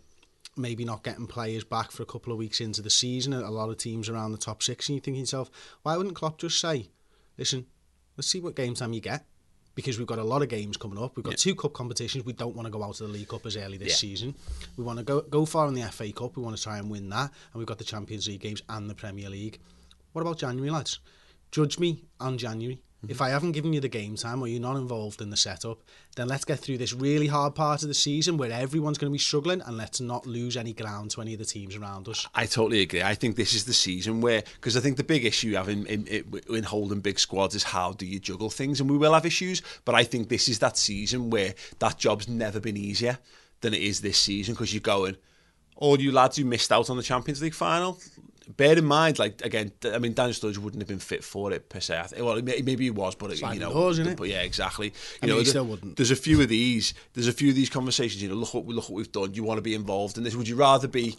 [0.55, 3.33] maybe not getting players back for a couple of weeks into the season.
[3.33, 5.49] A lot of teams around the top six, and you think to yourself,
[5.81, 6.89] why wouldn't Klopp just say,
[7.35, 7.65] "Listen,
[8.15, 9.25] let's see what game time you get."
[9.75, 11.15] Because we've got a lot of games coming up.
[11.15, 12.25] We've got two cup competitions.
[12.25, 13.95] We don't want to go out to the League Cup as early this Yeah.
[13.95, 14.35] season.
[14.77, 16.35] We want to go go far in the FA Cup.
[16.37, 17.31] We want to try and win that.
[17.53, 19.59] And we've got the Champions League games and the Premier League.
[20.13, 20.99] What about January, lads?
[21.51, 22.81] Judge me on January.
[23.07, 25.79] If I haven't given you the game time or you're not involved in the setup,
[26.15, 29.13] then let's get through this really hard part of the season where everyone's going to
[29.13, 32.27] be struggling and let's not lose any ground to any of the teams around us.
[32.35, 33.01] I totally agree.
[33.01, 35.69] I think this is the season where, because I think the big issue you have
[35.69, 39.13] in, in, in holding big squads is how do you juggle things, and we will
[39.13, 39.63] have issues.
[39.83, 43.17] But I think this is that season where that job's never been easier
[43.61, 45.17] than it is this season because you're going,
[45.75, 47.99] all you lads who missed out on the Champions League final,
[48.57, 51.69] bear in mind, like again, I mean, Daniel Sturridge wouldn't have been fit for it
[51.69, 51.99] per se.
[51.99, 54.17] I think, well, maybe he was, but Sliding you know, doors, it?
[54.17, 54.87] but yeah, exactly.
[54.87, 55.97] You I mean, know, there- still wouldn't.
[55.97, 56.93] There's a few of these.
[57.13, 58.21] There's a few of these conversations.
[58.21, 59.33] You know, look what we look what we've done.
[59.33, 60.35] You want to be involved in this?
[60.35, 61.17] Would you rather be?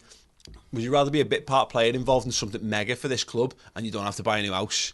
[0.73, 3.53] Would you rather be a bit part player involved in something mega for this club
[3.77, 4.91] and you don't have to buy a new house,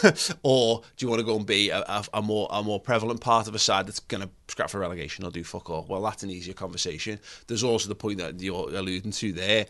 [0.44, 3.20] or do you want to go and be a, a, a more a more prevalent
[3.20, 5.86] part of a side that's going to scrap for relegation or do fuck all?
[5.88, 7.18] Well, that's an easier conversation.
[7.48, 9.66] There's also the point that you're alluding to there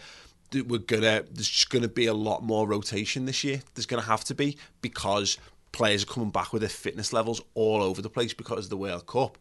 [0.55, 3.61] we're gonna there's gonna be a lot more rotation this year.
[3.75, 5.39] There's gonna have to be because
[5.73, 8.77] players are coming back with their fitness levels all over the place because of the
[8.77, 9.39] World Cup.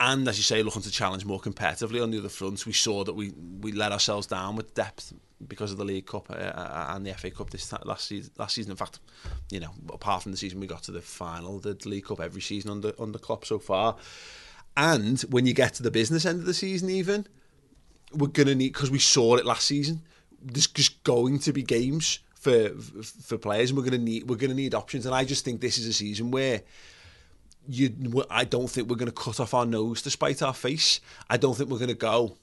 [0.00, 3.04] And as you say, looking to challenge more competitively on the other fronts, we saw
[3.04, 5.12] that we, we let ourselves down with depth
[5.46, 8.32] because of the League Cup uh, uh, and the FA Cup this last season.
[8.38, 8.98] Last season, in fact,
[9.50, 12.40] you know, apart from the season we got to the final, the League Cup every
[12.40, 13.96] season under under Klopp so far.
[14.74, 17.26] And when you get to the business end of the season, even
[18.14, 20.00] we're gonna need because we saw it last season.
[20.42, 24.54] There's just going to be games for for players, and we're gonna need we're gonna
[24.54, 25.06] need options.
[25.06, 26.62] And I just think this is a season where
[27.68, 28.24] you.
[28.30, 31.00] I don't think we're gonna cut off our nose to spite our face.
[31.28, 32.36] I don't think we're gonna go.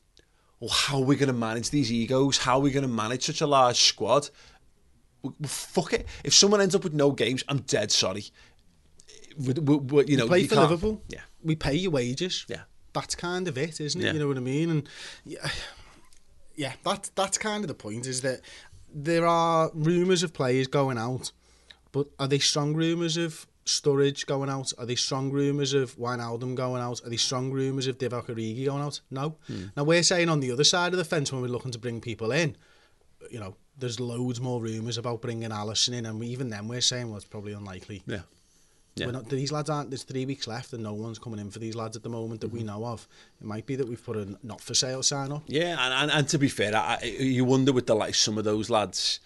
[0.60, 2.40] Well, how are we going to manage these egos?
[2.40, 4.32] How are we going to manage such a large squad?
[5.22, 6.08] Well, fuck it.
[6.24, 8.26] If someone ends up with no games, I'm dead sorry.
[9.38, 11.04] We, we, we, you know, play you for can't- Liverpool.
[11.10, 11.20] Yeah.
[11.44, 12.44] We pay your wages.
[12.48, 12.62] Yeah.
[12.94, 14.06] That's kind of it, isn't it?
[14.06, 14.14] Yeah.
[14.14, 14.72] You know what I mean?
[14.72, 14.90] And
[15.26, 15.48] yeah,
[16.58, 18.42] yeah, that that's kind of the point is that
[18.94, 21.32] there are rumours of players going out,
[21.92, 24.74] but are they strong rumours of Sturridge going out?
[24.78, 27.02] Are they strong rumours of Wijnaldum going out?
[27.06, 29.02] Are they strong rumours of Divock Origi going out?
[29.12, 29.38] No.
[29.48, 29.66] Hmm.
[29.76, 32.02] Now we're saying on the other side of the fence when we're looking to bring
[32.02, 32.58] people in,
[33.30, 37.10] you know, there's loads more rumours about bringing Alisson in, and even then we're saying
[37.10, 38.02] well it's probably unlikely.
[38.08, 38.22] Yeah.
[39.00, 39.08] Yeah.
[39.08, 39.90] We're not, these lads aren't.
[39.92, 42.42] There's three weeks left, and no one's coming in for these lads at the moment
[42.42, 42.68] that we Mm-hmm.
[42.68, 43.08] know of.
[43.40, 45.44] It might be that we've put a not for sale sign up.
[45.48, 48.44] Yeah, and, and, and to be fair, I, you wonder with the like some of
[48.44, 49.20] those lads,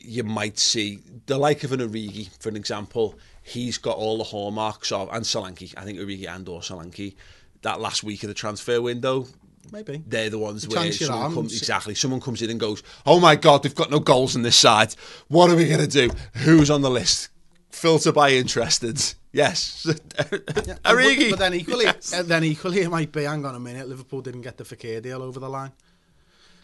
[0.00, 3.18] you might see the like of an Origi, for an example.
[3.42, 5.74] He's got all the hallmarks of and Solanke.
[5.76, 7.14] I think Origi and or Solanke.
[7.62, 9.26] That last week of the transfer window,
[9.72, 10.02] Maybe.
[10.06, 11.94] they're the ones The where someone comes exactly.
[11.94, 14.94] Someone comes in and goes, "Oh my God, they've got no goals on this side.
[15.28, 16.10] What are we going to do?
[16.34, 17.30] Who's on the list?
[17.74, 19.00] Filter by interested.
[19.32, 19.92] Yes, Yeah,
[20.84, 21.30] Origi.
[21.30, 22.12] But, but then equally, Yes.
[22.12, 23.24] uh, then equally, it might be.
[23.24, 23.88] Hang on a minute.
[23.88, 25.72] Liverpool didn't get the Fekir deal over the line,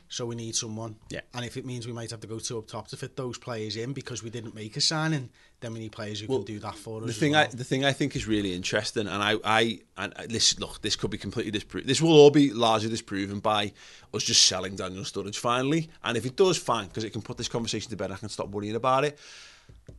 [0.08, 0.94] so we need someone.
[1.08, 1.22] Yeah.
[1.34, 3.38] And if it means we might have to go two up top to fit those
[3.38, 6.60] players in because we didn't make a signing, then we need players who can do
[6.60, 7.06] that for us.
[7.08, 7.42] The thing well.
[7.42, 10.94] I the thing I think is really interesting, and I I and this look this
[10.94, 11.88] could be completely disproven.
[11.88, 13.72] This will all be largely disproven by
[14.14, 15.90] us just selling Daniel Sturridge finally.
[16.04, 18.12] And if it does, fine, because it can put this conversation to bed.
[18.12, 19.18] I can stop worrying about it.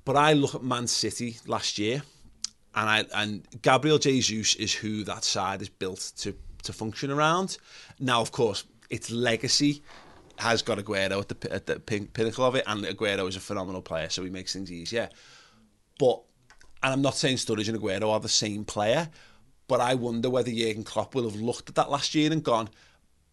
[0.06, 2.02] But I look at Man City last year,
[2.76, 7.58] and I and Gabriel Jesus is who that side is built to to function around.
[8.00, 9.82] Now, of course, its legacy
[10.38, 13.40] has got Aguero at the at the pin- pinnacle of it, and Aguero is a
[13.40, 15.10] phenomenal player, so he makes things easier.
[16.00, 16.22] But
[16.82, 19.10] and I'm not saying Sturridge and Aguero are the same player,
[19.68, 22.70] but I wonder whether Jurgen Klopp will have looked at that last year and gone,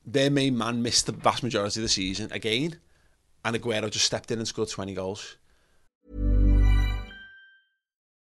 [0.05, 2.79] their main man missed the vast majority of the season again,
[3.45, 5.38] and Aguero just stepped in and scored 20 goals.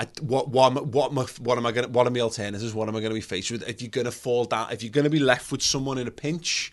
[0.00, 2.72] I, what what am- what am I, what am I going what are my alternatives?
[2.74, 3.68] What am I to be faced with?
[3.68, 6.08] If you're going to fall down, if you're going to be left with someone in
[6.08, 6.72] a pinch,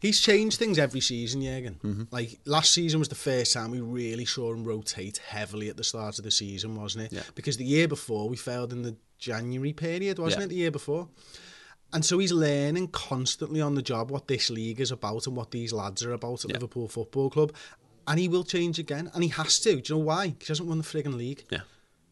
[0.00, 1.78] He's changed things every season, Jurgen.
[1.84, 2.02] Mm-hmm.
[2.10, 5.84] Like last season was the first time we really saw him rotate heavily at the
[5.84, 7.12] start of the season, wasn't it?
[7.12, 7.22] Yeah.
[7.34, 10.44] Because the year before we failed in the January period, wasn't Yeah.
[10.46, 10.48] it?
[10.48, 11.08] The year before.
[11.92, 15.50] And so he's learning constantly on the job what this league is about and what
[15.50, 16.54] these lads are about at Yeah.
[16.56, 17.52] Liverpool Football Club.
[18.08, 19.10] And he will change again.
[19.12, 19.82] And he has to.
[19.82, 20.28] Do you know why?
[20.28, 21.44] He hasn't won the frigging league.
[21.50, 21.60] yeah,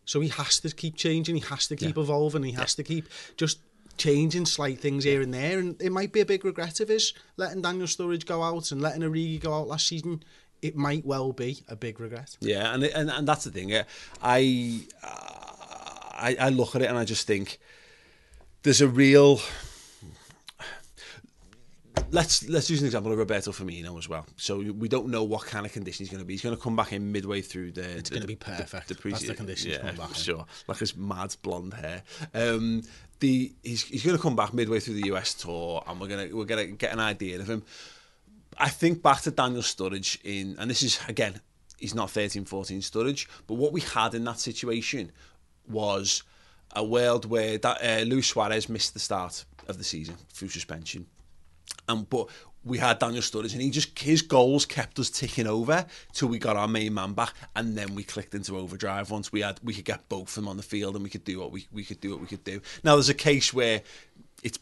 [0.08, 2.02] So he has to keep changing, he has to keep Yeah.
[2.02, 3.04] evolving, he has to keep
[3.36, 3.58] just
[3.98, 5.58] changing slight things here and there.
[5.58, 8.80] And it might be a big regret of his letting Daniel Sturridge go out and
[8.80, 10.22] letting Origi go out last season.
[10.62, 12.38] It might well be a big regret.
[12.40, 13.68] yeah, and and, and that's the thing.
[13.68, 13.84] yeah.
[14.22, 15.08] I, uh,
[16.28, 17.58] I I look at it and I just think
[18.62, 19.40] there's a real.
[22.10, 24.26] Let's let's use an example of Roberto Firmino as well.
[24.36, 26.34] So we don't know what kind of condition he's going to be.
[26.34, 27.98] He's going to come back in midway through the.
[27.98, 28.88] It's gonna be perfect.
[28.88, 30.46] That's the condition he's Yeah, back sure.
[30.66, 32.02] Like his mad blonde hair.
[32.32, 32.82] Um,
[33.20, 36.28] the he's he's going to come back midway through the US tour, and we're gonna
[36.32, 37.62] we're gonna get an idea of him.
[38.56, 41.40] I think back to Daniel Sturridge in, and this is again,
[41.78, 45.12] he's not 13, 14 Sturridge, but what we had in that situation
[45.68, 46.22] was
[46.74, 51.06] a world where that, uh, Luis Suarez missed the start of the season through suspension,
[51.88, 52.28] and but
[52.64, 56.38] we had Daniel Sturridge, and he just his goals kept us ticking over till we
[56.38, 59.10] got our main man back, and then we clicked into overdrive.
[59.10, 61.24] Once we had, we could get both of them on the field, and we could
[61.24, 62.60] do what we we could do what we could do.
[62.84, 63.82] Now there's a case where
[64.42, 64.58] it's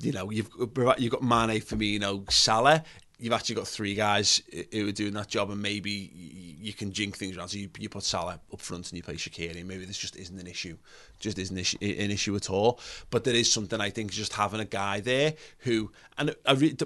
[0.00, 0.50] you know you've
[0.98, 2.84] you've got Mane, Firmino, Salah.
[3.20, 4.40] You've actually got three guys
[4.72, 6.10] who are doing that job, and maybe
[6.58, 7.48] you can jink things around.
[7.48, 9.64] So you, you put Salah up front and you play Shaqiri.
[9.64, 10.78] Maybe this just isn't an issue,
[11.18, 12.80] just isn't an issue at all.
[13.10, 16.34] But there is something I think just having a guy there who, and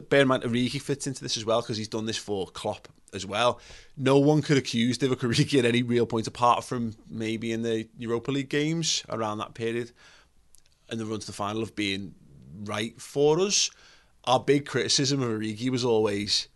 [0.09, 2.89] bear in mind, Origi fits into this as well because he's done this for Klopp
[3.13, 3.61] as well.
[3.97, 7.89] No one could accuse Divock Origi at any real point apart from maybe in the
[7.97, 9.93] Europa League games around that period
[10.91, 12.15] and the run to the final of being
[12.65, 13.71] right for us.
[14.25, 16.49] Our big criticism of Origi was always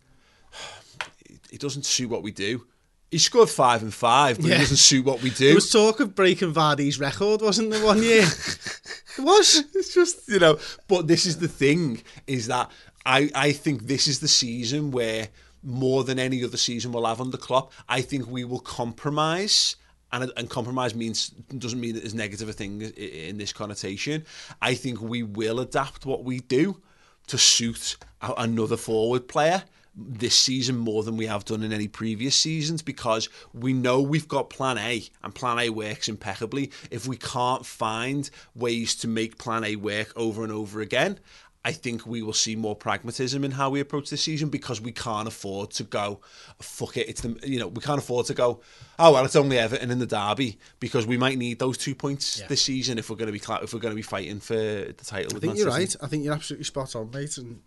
[1.51, 2.65] it doesn't suit what we do.
[3.11, 4.55] He scored five and five, but Yeah.
[4.55, 5.47] it doesn't suit what we do.
[5.47, 8.21] There was talk of breaking Vardy's record, wasn't there, one year?
[9.17, 9.63] it was.
[9.73, 12.69] it's just you know but this is the thing is that
[13.05, 15.29] I, I think this is the season where
[15.63, 19.75] more than any other season we'll have under Klopp I think we will compromise
[20.11, 24.25] and, and compromise means doesn't mean that there's negative a thing in this connotation
[24.61, 26.81] I think we will adapt what we do
[27.29, 29.63] to suit another forward player
[29.95, 34.27] this season more than we have done in any previous seasons because we know we've
[34.27, 36.71] got plan A and plan A works impeccably.
[36.89, 41.19] If we can't find ways to make plan A work over and over again,
[41.65, 44.93] I think we will see more pragmatism in how we approach this season because we
[44.93, 46.21] can't afford to go
[46.61, 47.09] fuck it.
[47.09, 48.61] It's the you know we can't afford to go.
[48.97, 52.41] Oh well, it's only Everton in the derby because we might need those two points
[52.47, 55.03] this season if we're going to be if we're going to be fighting for the
[55.05, 55.35] title.
[55.35, 55.81] I think you're City.
[55.83, 55.95] right.
[56.01, 57.37] I think you're absolutely spot on, mate.
[57.37, 57.61] And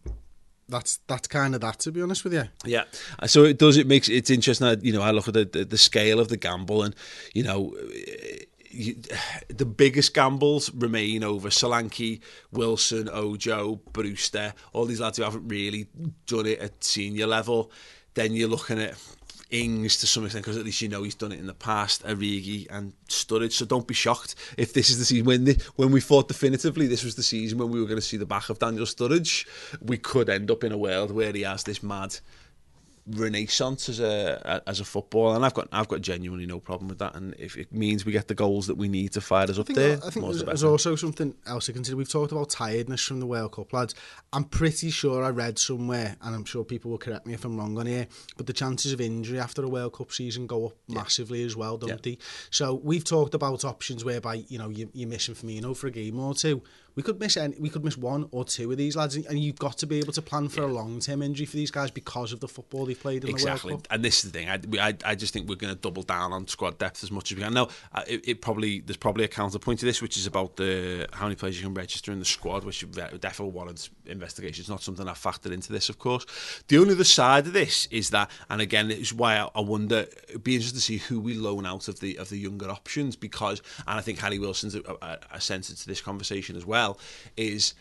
[0.69, 2.45] that's that's kind of that, to be honest with you.
[2.65, 2.85] Yeah,
[3.19, 3.77] Uh, so it does.
[3.77, 4.67] It makes it's interesting.
[4.69, 6.95] That, you know, I look at the, the the scale of the gamble, and
[7.35, 7.75] you know,
[8.73, 8.97] you,
[9.49, 15.87] the biggest gambles remain over Solanke, Wilson, Ojo, Brewster, all these lads who haven't really
[16.27, 17.71] done it at senior level.
[18.15, 18.95] Then you're looking at
[19.53, 22.03] Ings to some extent because at least you know he's done it in the past,
[22.05, 23.53] Origi and Sturridge.
[23.53, 26.87] So don't be shocked if this is the season when the, when we thought definitively
[26.87, 29.47] this was the season when we were going to see the back of Daniel Sturridge.
[29.83, 32.19] We could end up in a world where he has this mad
[33.07, 36.99] renaissance as a as a footballer, and I've got I've got genuinely no problem with
[36.99, 37.15] that.
[37.15, 39.67] And if it means we get the goals that we need to fire us up
[39.67, 41.97] there, I think there's, the there's also something else to consider.
[41.97, 43.95] We've talked about tiredness from the World Cup, lads.
[44.33, 47.57] I'm pretty sure I read somewhere, and I'm sure people will correct me if I'm
[47.59, 50.77] wrong on here, but the chances of injury after a World Cup season go up
[50.89, 51.97] massively as well, don't Yeah.
[52.03, 52.19] they?
[52.51, 56.19] So we've talked about options whereby you know you, you're missing Firmino for a game
[56.19, 56.63] or two.
[56.95, 59.59] We could miss any, we could miss one or two of these lads, and you've
[59.59, 62.33] got to be able to plan for a long term injury for these guys because
[62.33, 63.95] of the football they've played in Exactly, the World Cup.
[63.95, 64.49] and this is the thing.
[64.49, 67.33] I, I, I just think we're going to double down on squad depth as much
[67.33, 67.55] as we can.
[67.55, 71.09] Now, uh, it, it probably there's probably a counterpoint to this, which is about the
[71.13, 74.63] how many players you can register in the squad, which definitely warrants investigation.
[74.63, 76.27] It's not something I factored into this, of course.
[76.69, 80.07] The only other side of this is that, and again, it's why I, wonder.
[80.29, 83.17] It'd be interesting to see who we loan out of the of the younger options
[83.17, 86.82] because, and I think Harry Wilson's a, a, a sense this conversation as well.
[87.37, 87.75] Is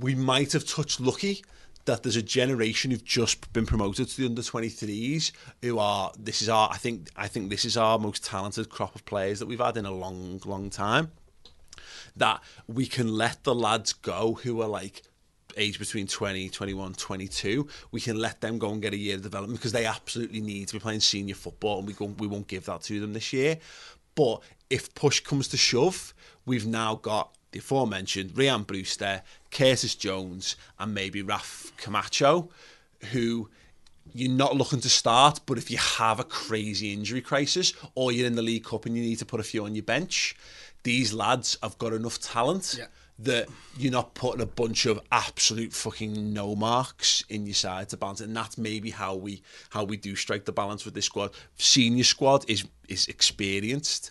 [0.00, 1.44] we might have touched lucky
[1.84, 6.42] that there's a generation who've just been promoted to the under 23s who are this
[6.42, 9.46] is our I think I think this is our most talented crop of players that
[9.46, 11.12] we've had in a long long time
[12.16, 15.02] that we can let the lads go who are like
[15.56, 19.22] age between 20, 21, 22, we can let them go and get a year of
[19.22, 22.46] development because they absolutely need to be playing senior football and we, go, we won't
[22.46, 23.58] give that to them this year.
[24.14, 24.40] But
[24.70, 26.14] if push comes to shove,
[26.46, 32.50] we've now got the aforementioned Ryan Brewster, Curtis Jones, and maybe Raf Camacho,
[33.12, 33.48] who
[34.14, 38.26] you're not looking to start, but if you have a crazy injury crisis or you're
[38.26, 40.34] in the League Cup and you need to put a few on your bench,
[40.82, 42.86] these lads have got enough talent Yeah.
[43.18, 47.96] that you're not putting a bunch of absolute fucking no marks in your side to
[47.96, 48.24] balance it.
[48.28, 51.30] And that's maybe how we how we do strike the balance with this squad.
[51.58, 54.10] Senior squad is is experienced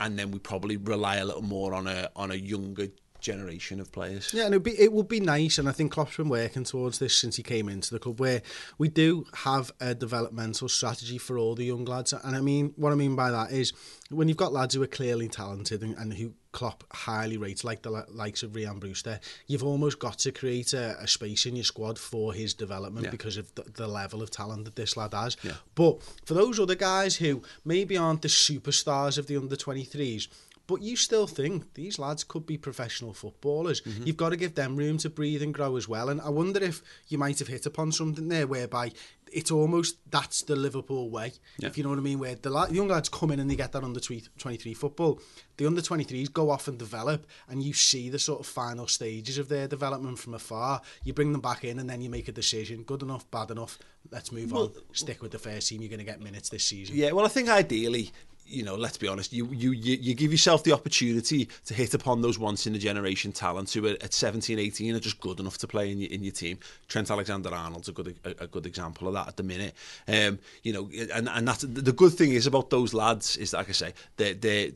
[0.00, 2.88] and then we probably rely a little more on a on a younger
[3.20, 4.32] generation of players.
[4.34, 6.98] Yeah, and it'd be, it would be nice, and I think Klopp's been working towards
[6.98, 8.42] this since he came into the club, where
[8.78, 12.12] we do have a developmental strategy for all the young lads.
[12.12, 13.72] And I mean, what I mean by that is
[14.10, 17.82] when you've got lads who are clearly talented and, and who Klopp highly rates, like
[17.82, 21.64] the likes of Ryan Brewster, you've almost got to create a, a space in your
[21.64, 23.10] squad for his development Yeah.
[23.12, 25.36] because of the, the level of talent that this lad has.
[25.76, 30.26] But for those other guys who maybe aren't the superstars of the under 23s,
[30.70, 33.80] but you still think these lads could be professional footballers.
[33.80, 34.06] Mm-hmm.
[34.06, 36.08] You've got to give them room to breathe and grow as well.
[36.08, 38.92] And I wonder if you might have hit upon something there whereby
[39.32, 42.66] it's almost that's the Liverpool way, if you know what I mean, where the, la-
[42.66, 45.20] the young lads come in and they get that under 23 football.
[45.56, 49.38] The under 23s go off and develop, and you see the sort of final stages
[49.38, 50.80] of their development from afar.
[51.04, 53.78] You bring them back in, and then you make a decision good enough, bad enough,
[54.10, 54.70] let's move on.
[54.92, 56.96] Stick with the first team, you're going to get minutes this season.
[56.96, 58.10] Yeah, well, I think ideally,
[58.50, 62.20] you know, let's be honest, you you you, give yourself the opportunity to hit upon
[62.20, 65.66] those once in a generation talents who at 17, 18 are just good enough to
[65.66, 66.58] play in your in your team.
[66.88, 69.74] Trent Alexander-Arnold's a good a, a good example of that at the minute.
[70.08, 73.68] Um, you know, and and that's the good thing is about those lads is like
[73.68, 74.72] I say, they they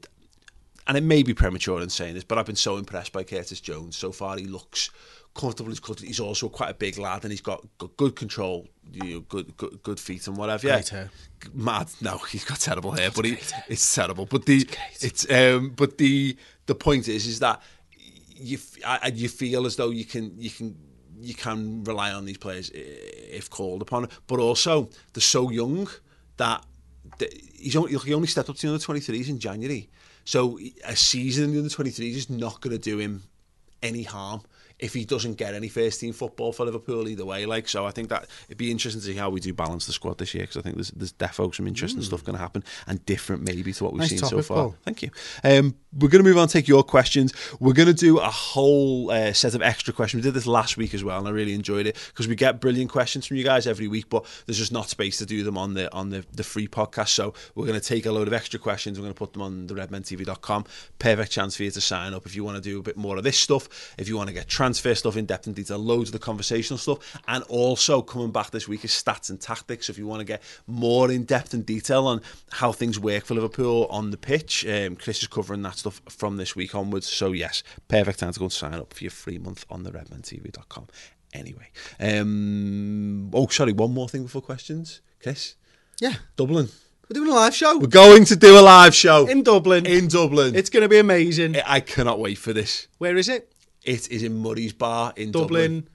[0.87, 3.61] and it may be premature in saying this, but I've been so impressed by Curtis
[3.61, 4.37] Jones so far.
[4.37, 4.91] He looks
[5.35, 5.71] comfortable.
[5.71, 9.21] He's, he's also quite a big lad, and he's got, got good control, you know,
[9.21, 10.67] good, good good feet and whatever.
[10.69, 11.11] Great yeah, hair.
[11.53, 11.89] mad.
[12.01, 14.27] No, he's got terrible hair, but he, it's terrible.
[14.27, 14.67] But the
[15.01, 17.61] it's um, but the the point is is that
[18.37, 20.77] you I- you feel as though you can you can
[21.21, 25.89] you can rely on these players if called upon, but also they're so young
[26.37, 26.65] that
[27.19, 29.89] that he's only he only stepped up to the under 23s in January.
[30.25, 33.25] So a season in the under 23s is not going to do him
[33.83, 34.41] any harm
[34.79, 37.47] if he doesn't get any first team football for Liverpool either way.
[37.47, 39.93] Like so, I think that it'd be interesting to see how we do balance the
[39.93, 42.65] squad this year because I think there's there's defo some interesting stuff going to happen
[42.87, 44.57] and different maybe to what we've Nice seen so far.
[44.57, 44.77] Paul.
[44.85, 45.11] Thank you.
[45.43, 47.33] Um, we're going to move on take your questions.
[47.61, 50.25] We're going to do a whole uh, set of extra questions.
[50.25, 52.61] We did this last week as well, and I really enjoyed it because we get
[52.61, 55.57] brilliant questions from you guys every week, but there's just not space to do them
[55.57, 57.09] on the on the, the free podcast.
[57.09, 58.99] So we're going to take a load of extra questions.
[58.99, 60.65] We're going to put them on the redmentv.com.
[60.99, 63.17] Perfect chance for you to sign up if you want to do a bit more
[63.17, 63.95] of this stuff.
[63.99, 66.79] If you want to get transfer stuff in depth and detail, loads of the conversational
[66.79, 69.91] stuff, and also coming back this week is stats and tactics.
[69.91, 73.35] If you want to get more in depth and detail on how things work for
[73.35, 77.07] Liverpool on the pitch, um, Chris is covering that stuff from this week onwards.
[77.07, 79.91] So yes, perfect time to go and sign up for your free month on the
[79.91, 80.87] redmentv.com.
[81.35, 81.69] Anyway,
[82.01, 85.57] um, oh sorry, one more thing before questions, Chris.
[86.01, 86.15] Yeah.
[86.37, 86.71] Dublin.
[87.11, 89.85] We're doing a live show We're going to do a live show in Dublin.
[89.85, 90.55] In Dublin.
[90.55, 91.57] It's going to be amazing.
[91.67, 92.89] I cannot wait for this.
[92.97, 93.54] Where is it?
[93.85, 95.81] It is in Murray's Bar in Dublin.
[95.81, 95.89] Dublin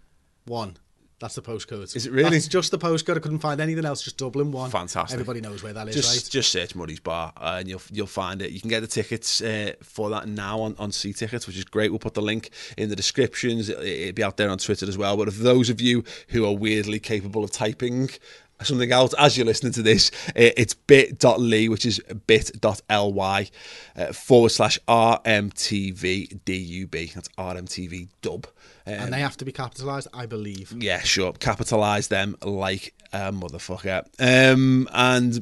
[0.45, 0.77] 1.
[1.19, 1.93] That's the postcode.
[1.97, 2.37] Is it really?
[2.37, 3.17] It's just the postcode.
[3.17, 4.01] I couldn't find anything else.
[4.01, 4.71] Just Dublin 1.
[4.71, 5.13] Fantastic.
[5.13, 6.31] Everybody knows where that is, Just right?
[6.31, 8.51] just search Murray's Bar uh, and you'll you'll find it.
[8.51, 11.65] You can get the tickets uh, for that now on on C tickets, which is
[11.65, 11.91] great.
[11.91, 13.67] We'll put the link in the descriptions.
[13.67, 15.17] It, it'll be out there on Twitter as well.
[15.17, 18.09] But for those of you who are weirdly capable of typing
[18.63, 23.49] something else as you're listening to this, uh, it's bit.ly, which is bit.ly
[23.95, 27.13] uh, forward slash RMTV DUB.
[27.13, 28.47] That's RMTV dub.
[28.85, 30.73] Um, and they have to be capitalised, I believe.
[30.77, 31.33] yeah, sure.
[31.33, 34.05] Capitalise them like a motherfucker.
[34.19, 35.35] Um, and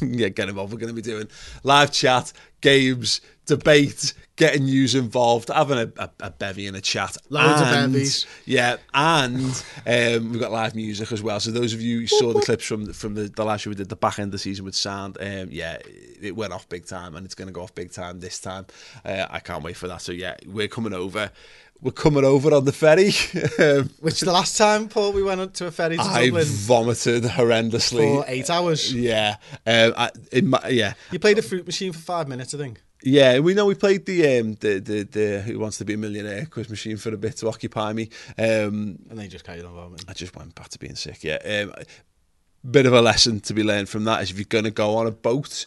[0.18, 0.72] yeah, get involved.
[0.72, 1.28] We're going to be doing
[1.62, 7.16] live chat, games, debate, getting yous involved, having a, a, a bevy and a chat.
[7.30, 8.26] Loads of And- bevies.
[8.44, 9.40] Yeah, and
[9.86, 11.38] um, we've got live music as well.
[11.40, 13.76] So those of you who saw the clips from from the, the last show we
[13.76, 15.78] did, the back end of the season with sound, um, yeah,
[16.20, 18.66] it went off big time, and it's going to go off big time this time.
[19.04, 20.02] Uh, I can't wait for that.
[20.02, 21.30] So yeah, we're coming over.
[21.80, 23.10] we're coming over on the ferry.
[23.58, 27.22] um, Which the last time, Paul, we went to a ferry to I Dublin vomited
[27.24, 28.16] horrendously.
[28.22, 28.92] for eight hours.
[28.92, 30.10] Yeah, um, I,
[30.42, 32.80] my, yeah, You played a fruit machine for five minutes, I think.
[33.04, 33.38] Yeah.
[33.38, 36.46] We know we played the um, the, the the Who Wants to Be a Millionaire
[36.46, 38.10] quiz machine for a bit to occupy me.
[38.38, 40.06] Um, And they just carried on vomiting.
[40.08, 41.22] I just went back to being sick.
[41.22, 41.74] Yeah, um,
[42.68, 44.96] bit of a lesson to be learned from that is if you're going to go
[44.96, 45.66] on a boat,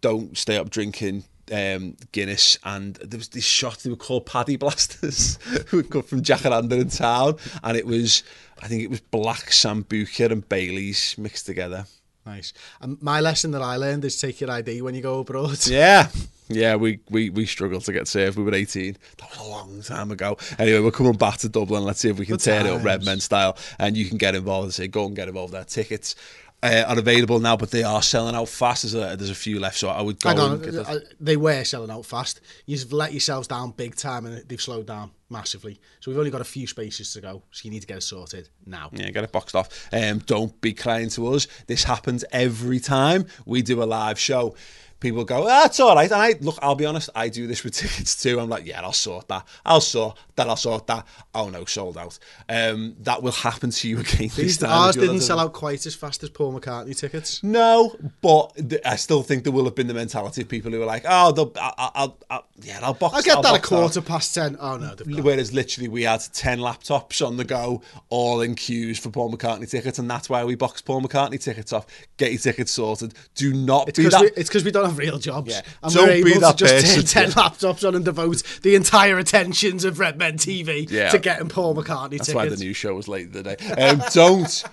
[0.00, 2.58] don't stay up drinking um, Guinness.
[2.64, 5.36] And there was this shot they were called Paddy Blasters,
[5.66, 8.22] who would come from Jacaranda in town, and it was
[8.62, 11.86] I think it was black sambuca and Bailey's mixed together.
[12.28, 12.52] Nice.
[12.82, 15.58] And my lesson that I learned is take your ID when you go abroad.
[15.68, 16.08] Yeah.
[16.50, 18.38] Yeah, we, we, we struggled to get served.
[18.38, 18.96] We were 18.
[19.18, 20.38] That was a long time ago.
[20.58, 21.84] Anyway, we're coming back to Dublin.
[21.84, 22.84] Let's see if we can Good turn it up times.
[22.84, 23.58] Red Men style.
[23.78, 24.64] And you can get involved.
[24.64, 25.52] and say, go and get involved.
[25.52, 26.14] There tickets
[26.62, 28.82] uh, are available now, but they are selling out fast.
[28.82, 30.88] There's a, there's a few left, so I would go Hang and on, get the-
[30.88, 32.40] uh, they were selling out fast.
[32.66, 35.78] You've let yourselves down big time and they've slowed down massively.
[36.00, 37.42] So we've only got a few spaces to go.
[37.52, 38.90] So you need to get it sorted now.
[38.92, 39.88] Yeah, get it boxed off.
[39.92, 41.46] Um, don't be crying to us.
[41.66, 44.56] This happens every time we do a live show.
[45.00, 46.10] People go, ah, it's all right.
[46.10, 48.40] And I look, I'll be honest, I do this with tickets too.
[48.40, 49.46] I'm like, yeah, I'll sort that.
[49.64, 50.48] I'll sort that.
[50.48, 51.06] I'll sort that.
[51.34, 52.18] Oh no, sold out.
[52.48, 54.70] Um, that will happen to you again this These, time.
[54.70, 57.42] ours didn't sell out quite as fast as Paul McCartney tickets.
[57.44, 60.82] No, but th- I still think there will have been the mentality of people who
[60.82, 63.14] are like, oh, they'll, I, I'll, I'll, yeah, I'll box.
[63.16, 64.56] I'll get that a quarter past ten.
[64.60, 69.10] Oh no, Whereas literally we had 10 laptops on the go, all in queues for
[69.10, 71.86] Paul McCartney tickets, and that's why we boxed Paul McCartney tickets off.
[72.16, 73.14] Get your tickets sorted.
[73.36, 74.34] Do not It's be because that.
[74.36, 75.50] we, it's 'cause we don't have real jobs.
[75.50, 75.60] Yeah.
[75.82, 78.42] And Don't we're be able that to just person, turn 10 laptops on and devote
[78.62, 81.10] the entire attentions of Red Men TV Yeah.
[81.10, 82.34] to getting Paul McCartney That's tickets.
[82.34, 83.56] why the new show was late today.
[83.76, 84.64] Um, don't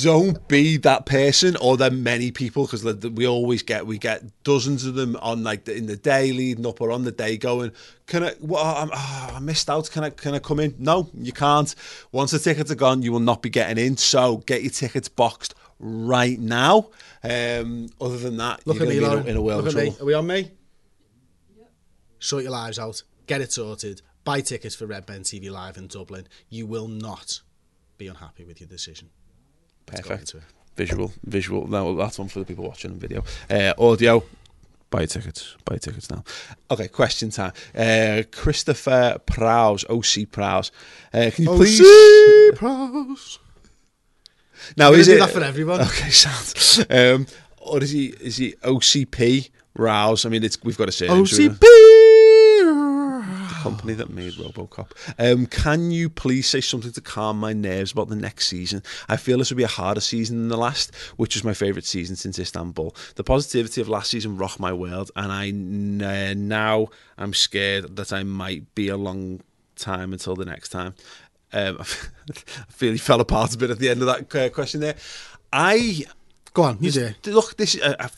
[0.00, 4.24] don't be that person or there are many people because we always get we get
[4.42, 7.36] dozens of them on like the, in the day leading up or on the day
[7.36, 7.70] going
[8.08, 11.08] can I well, I'm, oh, I missed out can I can I come in no
[11.14, 11.72] you can't
[12.10, 15.08] once the tickets are gone you will not be getting in so get your tickets
[15.08, 15.54] boxed
[15.86, 16.88] right now
[17.22, 19.26] um, other than that Look you're at me, be in Lauren.
[19.26, 19.94] a, in a world Look at me.
[20.00, 20.50] Are we on me?
[22.18, 23.02] Sort your lives out.
[23.26, 24.00] Get it sorted.
[24.24, 26.26] Buy tickets for Red Men TV Live in Dublin.
[26.48, 27.42] You will not
[27.98, 29.10] be unhappy with your decision.
[29.92, 30.34] Let's perfect
[30.76, 34.24] visual visual no, that's one for the people watching on video uh, audio
[34.90, 36.24] buy tickets buy tickets now
[36.70, 40.72] okay question time uh, Christopher Prowse OC Prowse
[41.12, 43.38] uh, can you please OC Prowse.
[44.76, 45.80] Now is it that for everyone.
[45.80, 47.26] okay sound um,
[47.58, 51.58] or is he is he OCP Rouse I mean it's we've got to say OCP.
[51.60, 51.94] the
[53.64, 54.90] company that made RoboCop.
[55.18, 58.82] Um, can you please say something to calm my nerves about the next season?
[59.08, 61.86] I feel this will be a harder season than the last, which was my favourite
[61.86, 62.94] season since Istanbul.
[63.14, 68.12] The positivity of last season rocked my world, and I uh, now I'm scared that
[68.12, 69.40] I might be a long
[69.76, 70.94] time until the next time.
[71.54, 71.84] Um, I
[72.68, 74.96] feel he fell apart a bit at the end of that uh, question there.
[75.52, 76.04] I
[76.52, 77.10] Go on, you do.
[77.26, 78.08] Look, this uh, uh,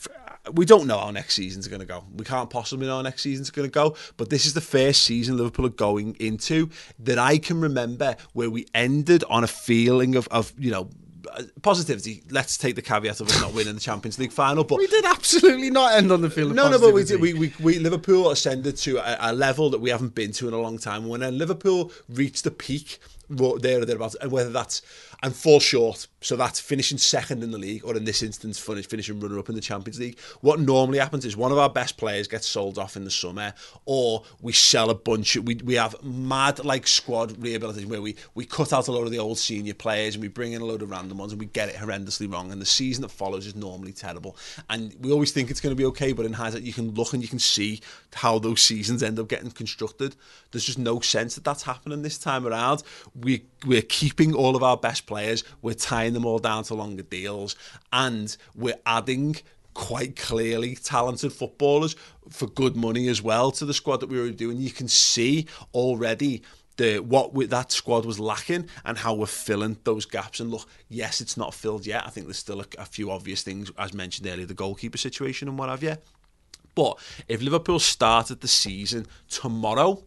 [0.53, 2.03] we don't know how next season's going to go.
[2.15, 3.95] We can't possibly know how next season's going to go.
[4.15, 6.69] But this is the first season Liverpool are going into
[6.99, 10.89] that I can remember where we ended on a feeling of, of you know.
[11.31, 12.23] uh, Positivity.
[12.29, 15.05] Let's take the caveat of us not winning the Champions League final, but We did
[15.05, 16.51] absolutely not end on the field.
[16.51, 17.19] of no, no, but we did.
[17.19, 20.53] We, we, we Liverpool ascended to a, a level that we haven't been to in
[20.53, 21.07] a long time.
[21.07, 22.99] When Liverpool reached the peak,
[23.29, 24.81] there or thereabouts, and whether that's
[25.23, 28.87] and fall short, so that's finishing second in the league, or in this instance, finish,
[28.87, 30.19] finishing runner up in the Champions League.
[30.41, 33.53] What normally happens is one of our best players gets sold off in the summer,
[33.85, 35.35] or we sell a bunch.
[35.37, 39.11] We we have mad like squad rehabilitation where we we cut out a lot of
[39.11, 41.47] the old senior players and we bring in a load of random ones and we
[41.47, 42.51] get it horrendously wrong.
[42.51, 44.37] And the season that follows is normally terrible.
[44.69, 47.13] And we always think it's going to be okay, but in hindsight, you can look
[47.13, 47.81] and you can see
[48.13, 50.15] how those seasons end up getting constructed.
[50.51, 52.83] There's just no sense that that's happening this time around.
[53.15, 55.43] We we're keeping all of our best players.
[55.61, 57.55] We're tying them all down to longer deals,
[57.91, 59.37] and we're adding
[59.73, 61.95] quite clearly talented footballers
[62.29, 64.57] for good money as well to the squad that we were doing.
[64.57, 66.41] You can see already
[66.77, 70.39] the what we, that squad was lacking and how we're filling those gaps.
[70.39, 72.05] And look, yes, it's not filled yet.
[72.05, 75.47] I think there's still a, a few obvious things, as mentioned earlier, the goalkeeper situation
[75.47, 75.97] and what have you.
[76.73, 80.03] But if Liverpool started the season tomorrow,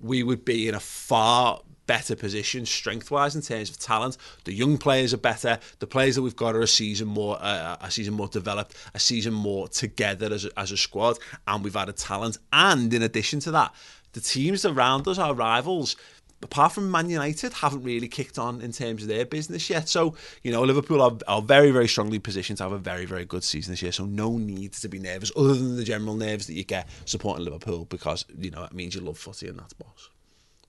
[0.00, 1.60] we would be in a far
[1.92, 4.16] better position strength wise in terms of talent.
[4.44, 5.58] The young players are better.
[5.78, 8.98] The players that we've got are a season more uh, a season more developed, a
[8.98, 12.38] season more together as a, as a squad, and we've added talent.
[12.50, 13.74] And in addition to that,
[14.14, 15.96] the teams around us, our rivals,
[16.42, 19.86] apart from Man United, haven't really kicked on in terms of their business yet.
[19.90, 23.26] So, you know, Liverpool are, are very, very strongly positioned to have a very, very
[23.26, 23.92] good season this year.
[23.92, 27.44] So, no need to be nervous other than the general nerves that you get supporting
[27.44, 30.08] Liverpool because, you know, it means you love footy and that's boss.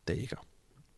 [0.05, 0.37] There you go.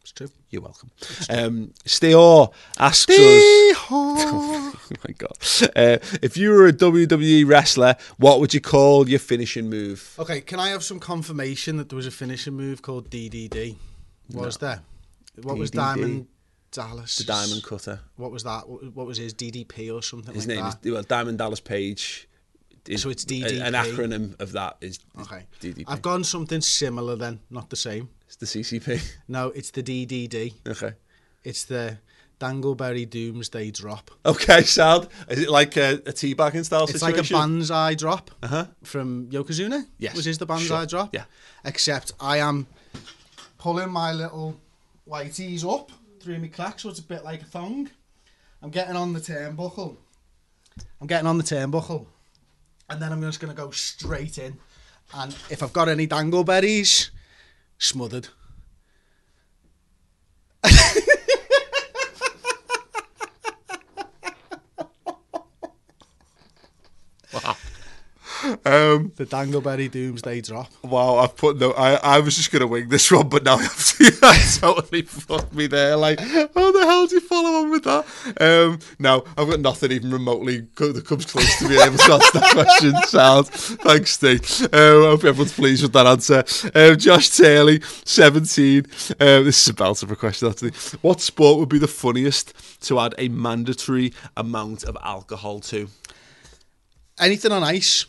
[0.06, 0.28] It's true.
[0.51, 0.91] You're welcome.
[1.32, 3.76] Um, Steor asks us.
[3.88, 4.74] Oh
[5.08, 5.32] my god!
[5.76, 10.14] Uh, if you were a WWE wrestler, what would you call your finishing move?
[10.20, 13.78] Okay, can I have some confirmation that there was a finishing move called DDD?
[14.32, 14.82] Was there?
[15.41, 15.76] What was DDD?
[15.76, 16.28] Diamond
[16.72, 17.18] Dallas?
[17.18, 17.99] The Diamond Cutter.
[18.16, 18.70] What was that?
[18.70, 20.86] What what was his DDP or something His like name that?
[20.86, 22.28] is well, Diamond Dallas Page.
[22.88, 23.62] is- So it's a- DDP.
[23.62, 25.45] An acronym of that is Okay.
[25.62, 25.86] DDP.
[25.88, 28.10] I've gone something similar then, not the same.
[28.28, 29.01] It's the CCP.
[29.28, 30.53] No, it's the DDD.
[30.67, 30.93] Okay.
[31.43, 31.97] It's the
[32.39, 34.11] Dangleberry Doomsday Drop.
[34.26, 35.07] Okay, sad.
[35.30, 36.93] Is it like a, a teabagging style situation?
[36.95, 37.38] It's like a situation?
[37.38, 38.65] banzai drop Uh-huh.
[38.84, 39.86] from Yokozuna.
[39.99, 41.13] Yes, which is the banzai sure, drop?
[41.13, 41.26] yeah.
[41.63, 42.67] Except I am
[43.57, 44.59] pulling my little
[45.07, 47.89] whiteys up through my crack, so it's a bit like a thong.
[48.61, 49.95] I'm getting on the turnbuckle.
[50.99, 52.07] I'm getting on the turnbuckle.
[52.89, 54.57] And then I'm just going to go straight in.
[55.13, 57.11] And if I've got any dangleberries,
[57.78, 58.30] smothered.
[68.66, 70.72] Um, The dangleberry doomsday drop.
[70.84, 71.72] wow, I've put no.
[71.72, 74.20] I, I was just gonna wing this one, but now I have to.
[74.24, 75.96] I totally fucked me there.
[75.96, 78.06] Like, how the hell do you follow on with that?
[78.39, 82.14] Um, no, I've got nothing even remotely co- that comes close to being able to
[82.14, 82.93] answer that question.
[83.08, 83.48] Sound.
[83.48, 84.41] Thanks, Steve.
[84.74, 86.43] Um, I hope everyone's pleased with that answer.
[86.76, 88.86] Um, Josh Taylor, seventeen.
[89.20, 90.72] Um, this is a belter of a question actually.
[91.02, 95.88] What sport would be the funniest to add a mandatory amount of alcohol to?
[97.18, 98.06] Anything on ice.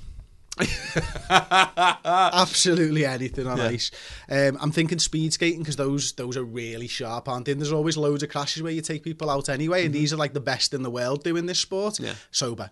[1.30, 3.90] Absolutely anything on ice.
[4.30, 7.52] Um, I'm thinking speed skating because those those are really sharp, aren't they?
[7.52, 10.16] And there's always loads of crashes where you take people out anyway, and these are
[10.16, 12.00] like the best in the world doing this sport.
[12.00, 12.14] Yeah.
[12.30, 12.70] Sober.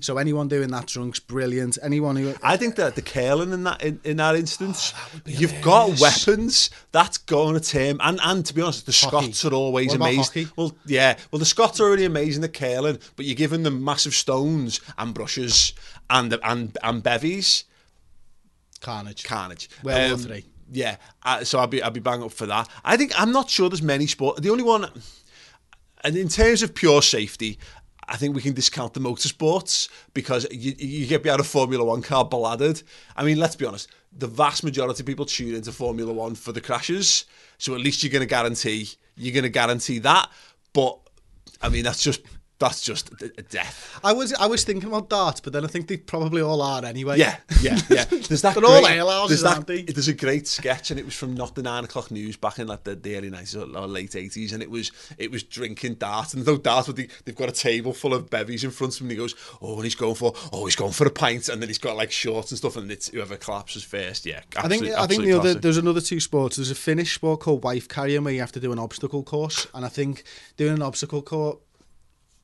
[0.00, 1.78] So anyone doing that drunk's brilliant.
[1.82, 5.32] Anyone who I think that the curling in that in, in that instance, Oh, be
[5.32, 6.00] you've hilarious.
[6.00, 6.70] got weapons.
[6.92, 9.32] That's going to term, and and to be honest, the Hockey.
[9.32, 10.48] Scots are always What amazing.
[10.54, 14.14] Well, yeah, well the Scots are already amazing at curling, but you're giving them massive
[14.14, 15.72] stones and brushes
[16.08, 17.64] and and and bevies,
[18.80, 19.24] carnage.
[19.24, 19.68] carnage.
[19.82, 20.44] World War Three.
[20.70, 22.68] Yeah, uh, so I'd be I'd be bang up for that.
[22.84, 24.40] I think I'm not sure there's many sport.
[24.42, 24.88] The only one,
[26.04, 27.58] and in terms of pure safety.
[28.06, 32.02] I think we can discount the motorsports because you, you get behind a Formula One
[32.02, 32.82] car balladed.
[33.16, 36.52] I mean, let's be honest, the vast majority of people tune into Formula One for
[36.52, 37.24] the crashes.
[37.58, 40.30] So at least you're going to guarantee you're going to guarantee that.
[40.72, 40.98] But
[41.62, 42.20] I mean, that's just
[42.60, 43.98] that's just a death.
[44.04, 46.84] I was I was thinking about darts, but then I think they probably all are
[46.84, 47.18] anyway.
[47.18, 48.04] Yeah, yeah, yeah.
[48.10, 48.54] There's that.
[48.54, 51.34] They're all great- ale houses, there's that- There's a great sketch, and it was from
[51.34, 54.52] not the nine o'clock news back in like the, the early nineties or, late eighties,
[54.52, 57.52] and it was it was drinking dart, and though dart, but they, they've got a
[57.52, 60.14] table full of bevies in front of him, and he goes, oh, and he's going
[60.14, 62.76] for, oh, he's going for a pint, and then he's got like shorts and stuff,
[62.76, 64.24] and it's whoever collapses first.
[64.26, 66.56] Yeah, I think I think the other there's another two sports.
[66.56, 69.66] There's a Finnish sport called wife carrying where you have to do an obstacle course,
[69.74, 70.22] and I think
[70.56, 71.58] doing an obstacle course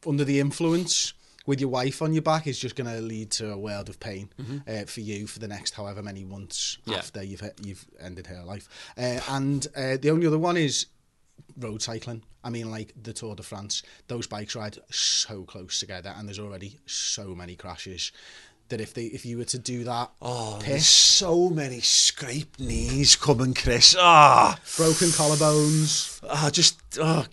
[0.06, 1.12] under the influence
[1.46, 3.98] with your wife on your back is just going to lead to a world of
[3.98, 4.28] pain
[4.68, 6.90] uh, for you for the next however many months Mm-hmm.
[6.92, 6.98] Yeah.
[6.98, 8.68] after you've you've ended her life.
[8.96, 10.86] Uh, and uh, the only other one is
[11.58, 12.22] road cycling.
[12.44, 16.38] I mean, like the Tour de France, those bikes ride so close together, and there's
[16.38, 18.12] already so many crashes
[18.70, 22.58] that if they if you were to do that, Oh, pit, there's so many scraped
[22.58, 23.94] knees coming, Chris.
[23.98, 26.20] Ah, broken collarbones.
[26.28, 27.26] ah, just oh,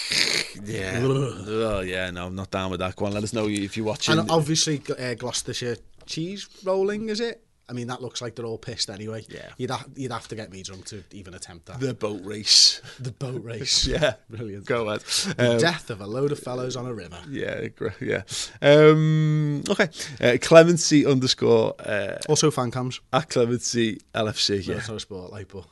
[0.64, 2.10] yeah, oh yeah.
[2.10, 3.00] No, I'm not down with that.
[3.00, 3.12] one.
[3.12, 4.18] let us know if you're watching.
[4.18, 5.76] And obviously, uh, Gloucestershire
[6.06, 7.42] cheese rolling, is it?
[7.70, 9.24] I mean, that looks like they're all pissed anyway.
[9.28, 9.48] Yeah.
[9.56, 11.78] You'd, ha- you'd have to get me drunk to even attempt that.
[11.80, 12.82] the boat race.
[12.98, 13.86] The boat race.
[13.86, 14.66] Yeah, Brilliant.
[14.66, 15.00] Go ahead.
[15.36, 17.18] The Um, death of a load of fellows on a river.
[17.30, 17.68] yeah,
[18.00, 18.22] yeah.
[18.60, 19.88] Um, okay.
[20.20, 23.00] Uh, Clemency underscore uh, Also, fan cams.
[23.12, 24.66] at Clemency LFC.
[24.66, 24.82] Yeah.
[24.88, 25.64] Not sport, like, but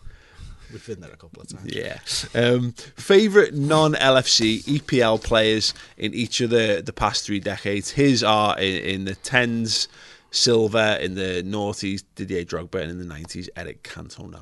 [0.72, 1.74] we've been there a couple of times.
[1.74, 1.98] Yeah.
[2.34, 7.90] Um, favorite non LFC EPL players in each of the, the past three decades.
[7.90, 9.88] His are in, in the tens,
[10.30, 14.40] Silva in the noughties, Didier Drogba, and in the nineties, Eric Cantona.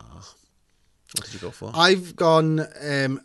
[1.15, 1.71] What did you go for?
[1.75, 2.67] I've gone.
[2.83, 3.21] Um,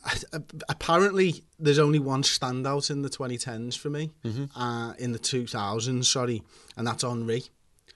[0.69, 4.11] apparently, there's only one standout in the 2010s for me.
[4.55, 6.43] Uh, in the 2000s, sorry,
[6.77, 7.43] and that's Henry.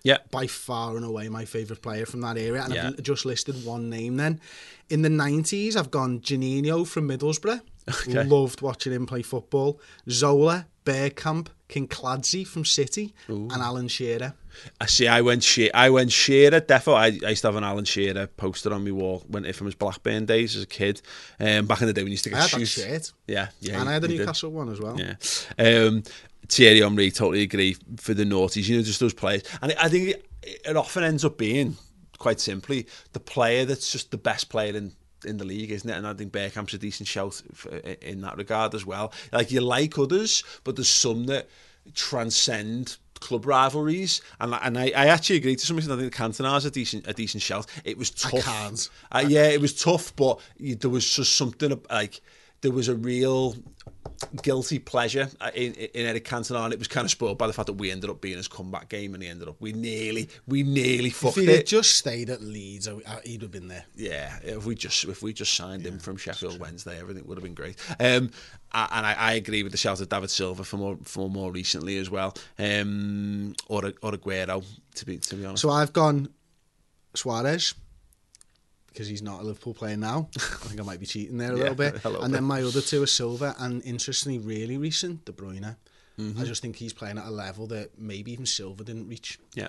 [0.04, 0.18] yeah.
[0.32, 2.64] by far and away my favourite player from that area.
[2.64, 2.88] And Yeah.
[2.90, 4.42] I've just listed one name then.
[4.90, 7.62] In the 90s, I've gone Juninho from Middlesbrough.
[8.08, 8.24] Okay.
[8.24, 9.80] Loved watching him play football.
[10.10, 14.34] Zola, Bergkamp, Kinkladze from City, and Alan Shearer.
[14.80, 15.08] I see.
[15.08, 16.62] I went she- I went Shearer.
[16.62, 16.94] Defo.
[16.96, 19.76] I, I used to have an Alan Shearer poster on my wall when from his
[19.76, 21.02] Blackburn days as a kid.
[21.40, 23.12] Um, back in the day when you used to get I had that shirt.
[23.28, 23.80] Yeah, yeah.
[23.80, 24.24] and I had the you did.
[24.24, 25.00] Newcastle one as well.
[25.00, 25.16] Yeah.
[25.58, 26.04] Um,
[26.48, 28.68] Thierry Henry, totally agree for the noughties.
[28.68, 31.78] You know, just those players, and I think it, it often ends up being
[32.18, 34.94] quite simply the player that's just the best player in
[35.26, 35.94] in the league, isn't it?
[35.98, 37.42] And I think Bergkamp's a decent shout
[38.02, 39.12] in that regard as well.
[39.32, 41.50] Like you like others, but there's some that
[41.96, 46.00] transcend club rivalries, and and I, I actually agree to some extent.
[46.00, 47.66] I think Cantona's a decent a decent shout.
[47.84, 48.44] It was tough.
[48.44, 48.90] can't.
[49.12, 52.22] Uh, yeah, it was tough, but there was just something like
[52.62, 53.56] there was a real
[54.42, 57.54] guilty pleasure uh, in, in Eric Cantona, and it was kind of spoiled by the
[57.54, 60.30] fact that we ended up being his comeback game, and he ended up we nearly
[60.48, 61.66] we nearly If fucked he it.
[61.66, 62.88] just stayed at Leeds,
[63.24, 63.86] he'd have been there.
[63.96, 67.44] Yeah, if we just if we just signed him from Sheffield Wednesday, everything would have
[67.44, 67.76] been great.
[68.00, 68.32] Um,
[68.74, 71.98] and I, I agree with the shout of David Silva for more for more recently
[71.98, 72.36] as well.
[72.60, 74.64] Um, or or Aguero
[74.96, 75.62] to be to be honest.
[75.62, 76.30] So I've gone
[77.14, 77.74] Suarez
[78.96, 80.30] because he's not a Liverpool player now.
[80.38, 81.94] I think I might be cheating there a Yeah, little bit.
[82.06, 85.76] a little and then my other two are Silva and interestingly, really recent, De Bruyne.
[86.18, 86.40] Mm-hmm.
[86.42, 89.38] I just think he's playing at a level that maybe even Silva didn't reach.
[89.54, 89.68] Yeah.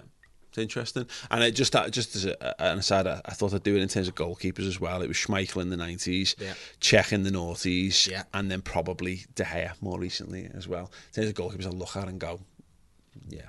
[0.50, 3.76] It's interesting, and it just just as a, an aside, I, I thought I'd do
[3.76, 5.02] it in terms of goalkeepers as well.
[5.02, 6.54] It was Schmeichel in the nineties, Yeah.
[6.80, 8.22] Cech in the noughties, Yeah.
[8.32, 10.90] and then probably De Gea more recently as well.
[11.08, 12.40] In terms of goalkeepers, I look at and go,
[13.28, 13.42] yeah,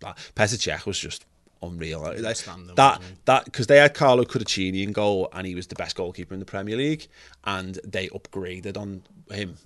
[0.00, 1.26] that Petr Cech was just
[1.62, 2.04] unreal.
[2.04, 5.96] Outstanding, that that because they had Carlo Cudicini in goal, and he was the best
[5.96, 7.06] goalkeeper in the Premier League,
[7.44, 9.56] and they upgraded on him.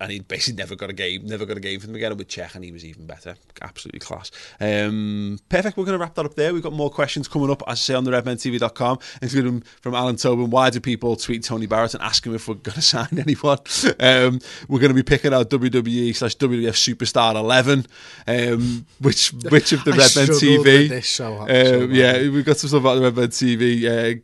[0.00, 2.16] And he basically never got a game, never got a game from them again.
[2.16, 3.36] With Cech, and he was even better.
[3.60, 4.30] Absolutely class.
[4.60, 5.76] Um, perfect.
[5.76, 6.52] We're going to wrap that up there.
[6.54, 10.16] We've got more questions coming up, as I say, on the RedmenTV.com, including from Alan
[10.16, 10.50] Tobin.
[10.50, 13.58] Why do people tweet Tony Barrett and ask him if we're going to sign anyone?
[14.00, 17.86] Um, we're going to be picking out WWE slash WWF Superstar 11,
[18.26, 21.04] um, which which of the Redmen TV?
[21.04, 23.84] so hard- so Um, yeah, we've got some stuff about the Redmen TV.
[24.16, 24.20] Uh,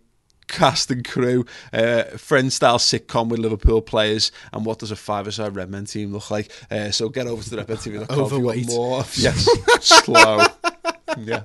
[0.49, 5.55] cast and crew, uh, friend style sitcom with Liverpool players, and what does a five-a-side
[5.55, 6.51] Redmen team look like?
[6.70, 8.99] Uh, so get over to the redmentv.com if you want more.
[9.14, 9.49] Yes,
[9.80, 10.44] slow.
[11.25, 11.43] yeah,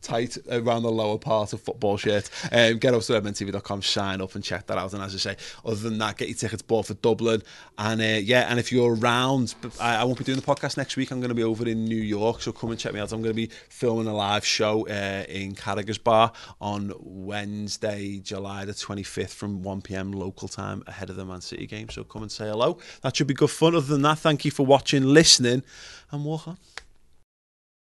[0.00, 2.30] tight around the lower part of football shirt.
[2.50, 4.92] Um, get over to redmentv.com, sign up and check that out.
[4.92, 7.42] And as I say, other than that, get your tickets bought for Dublin.
[7.78, 10.96] And uh, yeah, and if you're around, I, I won't be doing the podcast next
[10.96, 11.10] week.
[11.10, 13.12] I'm going to be over in New York, so come and check me out.
[13.12, 18.64] I'm going to be filming a live show uh, in Carragher's Bar on Wednesday, July
[18.64, 20.12] the 25th from 1 p.m.
[20.12, 21.88] local time ahead of the Man City game.
[21.88, 22.78] So come and say hello.
[23.02, 23.74] That should be good fun.
[23.74, 25.62] Other than that, thank you for watching, listening,
[26.10, 26.58] and walk on.